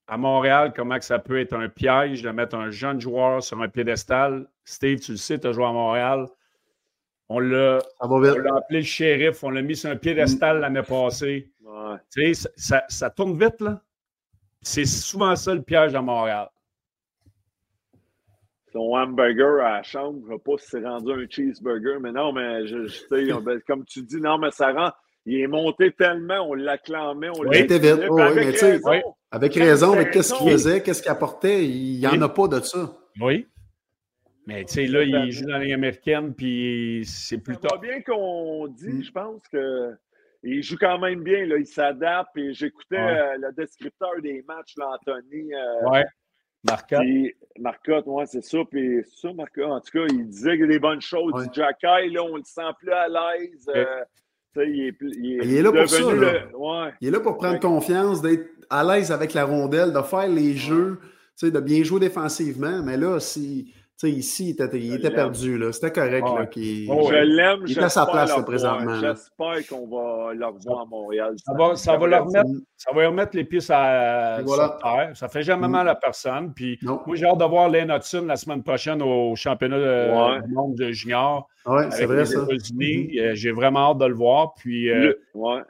[0.07, 3.61] à Montréal, comment que ça peut être un piège de mettre un jeune joueur sur
[3.61, 4.47] un piédestal.
[4.63, 6.25] Steve, tu le sais, tu as joué à Montréal.
[7.29, 11.51] On l'a appelé le shérif, on l'a mis sur un piédestal l'année passée.
[11.63, 11.95] ouais.
[12.11, 13.81] Tu sais, ça, ça- ça tourne vite, là.
[14.61, 16.49] C'est souvent ça le piège à Montréal.
[18.71, 22.11] son hamburger à la chambre, je ne sais pas si c'est rendu un cheeseburger, mais
[22.11, 24.89] non, mais je, je- tu sais, ben, comme tu dis, non, mais ça rend.
[25.27, 28.03] Il est monté tellement, on l'acclamait, on Oui, il était vite.
[28.09, 28.89] Oh, oui, avec mais tu sais, raison.
[28.89, 28.97] oui.
[29.29, 32.23] Avec raison, avec qu'est-ce qu'il faisait, qu'est-ce qu'il apportait, il n'y en Oui.
[32.23, 32.91] a pas de ça.
[33.21, 33.47] Oui.
[34.45, 37.79] Mais tu sais, là, il joue dans la Ligue américaine, puis c'est va tard.
[37.79, 39.03] bien qu'on dit, Mm.
[39.03, 39.91] je pense que
[40.43, 42.35] il joue quand même bien, là, il s'adapte.
[42.37, 43.17] Et j'écoutais Ouais.
[43.19, 45.53] euh, le descripteur des matchs, là, Anthony.
[45.53, 46.03] euh, Ouais.
[46.65, 46.99] Marcotte.
[46.99, 48.57] Puis Marcotte, ouais, c'est ça.
[48.69, 49.65] Puis c'est ça, Marcotte.
[49.65, 51.31] En tout cas, il disait qu'il y a des bonnes choses.
[51.33, 51.47] Ouais.
[51.47, 53.69] Du Jacky, là, on le sent plus à l'aise.
[53.73, 53.85] euh,
[54.53, 56.13] tu sais, il, est, il, est Il est là pour ça, là.
[56.13, 56.91] le- ouais.
[57.01, 57.59] Il est là pour prendre Ouais.
[57.59, 61.09] confiance, d'être à l'aise avec la rondelle, de faire les jeux, tu
[61.47, 62.81] sais, de bien jouer défensivement.
[62.83, 65.57] Mais là, si, sais, ici, il était, il était perdu.
[65.57, 65.71] là.
[65.71, 66.27] C'était correct.
[66.27, 66.39] Ouais.
[66.39, 67.59] là, qu'il- Oh, Je l'aime.
[67.67, 68.99] Il est à sa place, là, présentement.
[68.99, 71.33] J'espère qu'on va le revoir à Montréal.
[71.37, 74.67] Ça va, ça va leur remettre, ça va leur remettre les pieds à, Et voilà.
[74.67, 75.11] sur terre.
[75.15, 75.71] Ça fait jamais Mm.
[75.71, 76.53] mal à personne.
[76.53, 77.01] Puis Non.
[77.05, 80.41] moi, j'ai hâte de voir Lane Hudson la semaine prochaine au championnat de- Ouais.
[80.47, 82.43] du monde de junior avec c'est vrai, les ça.
[82.43, 83.19] États-Unis.
[83.19, 84.53] Euh, J'ai vraiment hâte de le voir.
[84.55, 85.61] Puis euh, Le, ouais.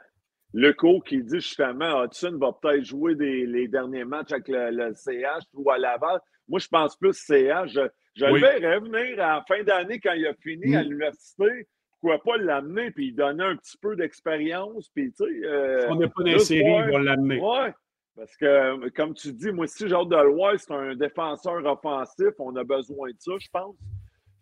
[0.56, 4.70] Le co qui dit justement Hudson va peut-être jouer des, les derniers matchs avec le,
[4.70, 6.20] le CH ou à Laval.
[6.48, 7.76] Moi, je pense plus CH.
[8.14, 8.40] Je, je Oui.
[8.40, 10.76] le verrais venir à la fin d'année quand il a fini Mm.
[10.76, 11.66] à l'université.
[12.00, 14.88] Pourquoi pas l'amener puis lui donner un petit peu d'expérience.
[14.94, 15.46] Puis, tu sais.
[15.46, 17.40] euh, si on n'est pas dans les séries, ils vont l'amener.
[17.40, 17.74] Ouais.
[18.16, 20.52] Parce que, comme tu dis, moi aussi, j'ai hâte de le voir.
[20.58, 22.28] C'est un défenseur offensif.
[22.38, 23.74] On a besoin de ça, je pense.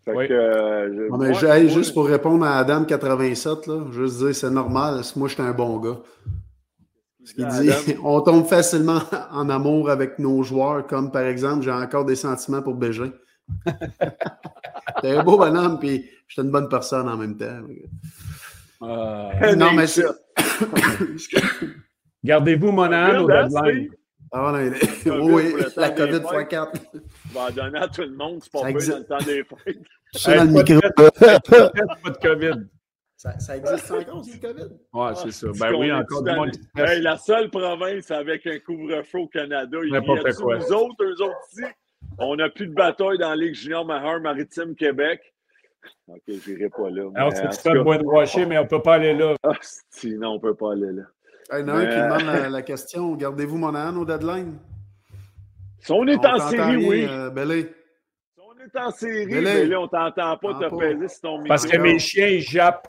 [0.05, 0.27] Fait Oui.
[0.29, 1.69] que, euh, je- ouais, ouais.
[1.69, 5.53] juste pour répondre à Adam 87, là, juste dire c'est normal, moi je suis un
[5.53, 6.01] bon gars.
[7.25, 8.01] Ce qu'il dit, Adam.
[8.05, 8.99] on tombe facilement
[9.31, 13.13] en amour avec nos joueurs, comme par exemple, j'ai encore des sentiments pour Bégin.
[15.03, 17.61] T'es un beau bonhomme, puis j'étais une bonne personne en même temps.
[18.83, 20.05] Euh, Non, mais c'est.
[22.25, 23.91] Gardez-vous Monahan au Regarde, hein, deadline.
[24.35, 24.71] Ah, non,
[25.05, 26.23] COVID oui, la COVID fêtes.
[26.53, 26.69] x4.
[27.35, 28.41] On va en donner à tout le monde.
[28.43, 28.91] C'est pas Ça existe.
[28.93, 29.79] dans le temps des fêtes.
[30.15, 31.11] Je suis dans Hey, le pas de micro.
[31.11, 31.51] test,
[32.03, 32.67] Pas de COVID.
[33.17, 34.75] Ça, ça existe encore, c'est le COVID?
[34.95, 35.47] Ouais, c'est ça.
[35.61, 36.51] Ben oui, encore du monde.
[36.77, 40.57] Hey, la seule province avec un couvre-feu au Canada, il y a N'importe quoi.
[40.59, 41.63] nous autres, eux autres ici?
[42.19, 45.21] On n'a plus de bataille dans la Ligue junior Mahar Maritime Québec.
[46.09, 47.11] OK, je n'irai pas là.
[47.15, 49.35] Alors, c'est fais le bois de rocher, mais on ne peut pas aller là.
[49.43, 49.53] Ah,
[49.91, 51.03] si, non, on ne peut pas aller là.
[51.53, 54.59] Il y en a un qui demande la, la question gardez-vous Monahan au deadline?
[55.81, 57.07] Si on est On en série, oui.
[57.09, 57.75] euh, Bellé.
[58.35, 60.77] Si on est en série, là, là, on t'entend pas te pas.
[60.77, 61.49] peser sur ton micro.
[61.49, 62.89] Parce que mes chiens, ils jappent.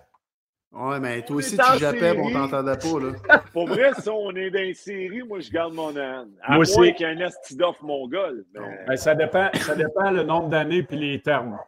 [0.74, 3.40] Ouais, mais toi On aussi, est tu jappais, mais on t'entendait pas, là.
[3.54, 6.32] Pour vrai, si on est dans une série, moi, je garde mon âne.
[6.42, 6.94] À Moi moins aussi.
[6.96, 8.44] qu'il y ait un esti d'offre mongol.
[8.56, 8.86] Mais...
[8.88, 11.60] Ben, ça, dépend, ça dépend le nombre d'années puis les termes.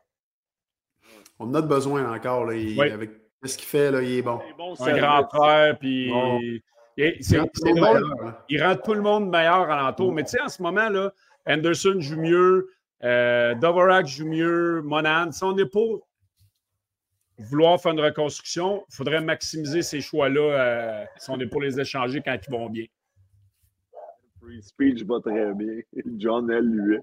[1.38, 2.56] On en a de besoin encore, là.
[2.56, 2.90] Il- Oui.
[2.90, 3.12] Avec
[3.44, 4.40] ce qu'il fait, là, il est bon.
[4.48, 6.10] C'est bon Un grand frère, puis.
[6.10, 6.40] Bon.
[6.98, 8.46] Il rend tout le monde meilleur, là.
[8.50, 10.14] il rend tout le monde meilleur alentour.
[10.14, 11.12] Mais tu sais, en ce moment, là,
[11.46, 12.70] Anderson joue mieux,
[13.04, 15.32] euh, Dvorak joue mieux, Monahan.
[15.32, 15.80] Si on n'est pas
[17.38, 21.80] vouloir faire une reconstruction, il faudrait maximiser ces choix-là euh, si on est pour les
[21.80, 22.86] échanger quand ils vont bien.
[24.42, 25.80] Free speech va très bien.
[26.18, 26.66] John L.
[26.66, 26.98] lui.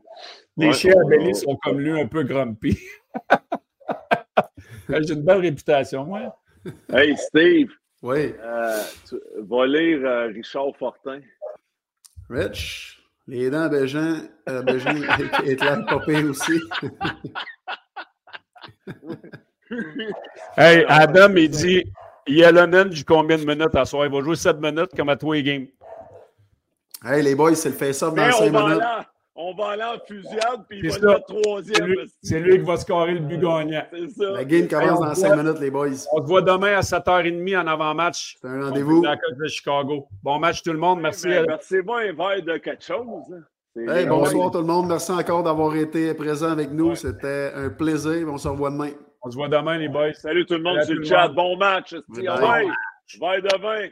[0.56, 2.78] Les Ouais, chiens à Belly sont comme lui, un peu grumpy.
[4.88, 6.38] J'ai une belle réputation, moi.
[6.92, 7.70] Hey, Steve.
[8.02, 8.34] Oui.
[8.40, 11.20] Euh, tu vas lire euh, Richard Fortin.
[12.28, 14.96] Rich, les dents à Bégin, euh, Bégin
[15.44, 15.84] est là,
[16.28, 16.60] aussi.
[20.56, 21.84] hey, Adam, il dit
[22.26, 24.06] Yellowman joue combien de minutes à soir?
[24.06, 25.66] Il va jouer 7 minutes comme à tous les games.
[27.04, 28.78] Hey, les boys, c'est le face-off dans 5 minutes.
[28.78, 31.00] Là on va aller en fusillade, puis il va ça.
[31.00, 31.94] le troisième.
[32.22, 33.82] C'est lui, qui va scorer le but gagnant.
[33.92, 34.30] C'est ça.
[34.30, 35.88] La game commence dans 5 minutes, les boys.
[36.12, 38.36] On se voit demain à 7h30 en avant-match.
[38.40, 39.02] C'est un rendez-vous.
[39.02, 40.06] de Chicago.
[40.22, 41.00] Bon match tout le monde.
[41.00, 41.28] Merci.
[41.28, 43.24] Merci-moi un verre de quelque chose.
[43.32, 43.88] Hein.
[43.88, 44.88] Hey, bonsoir tout le monde.
[44.88, 46.94] Merci encore d'avoir été présent avec nous.
[46.94, 48.28] C'était un plaisir.
[48.28, 48.90] On se revoit demain.
[49.22, 50.14] On se voit demain, les boys.
[50.14, 51.28] Salut tout le monde sur le chat.
[51.28, 51.94] Bon match.
[52.08, 52.68] Bye.
[53.20, 53.88] Bye demain.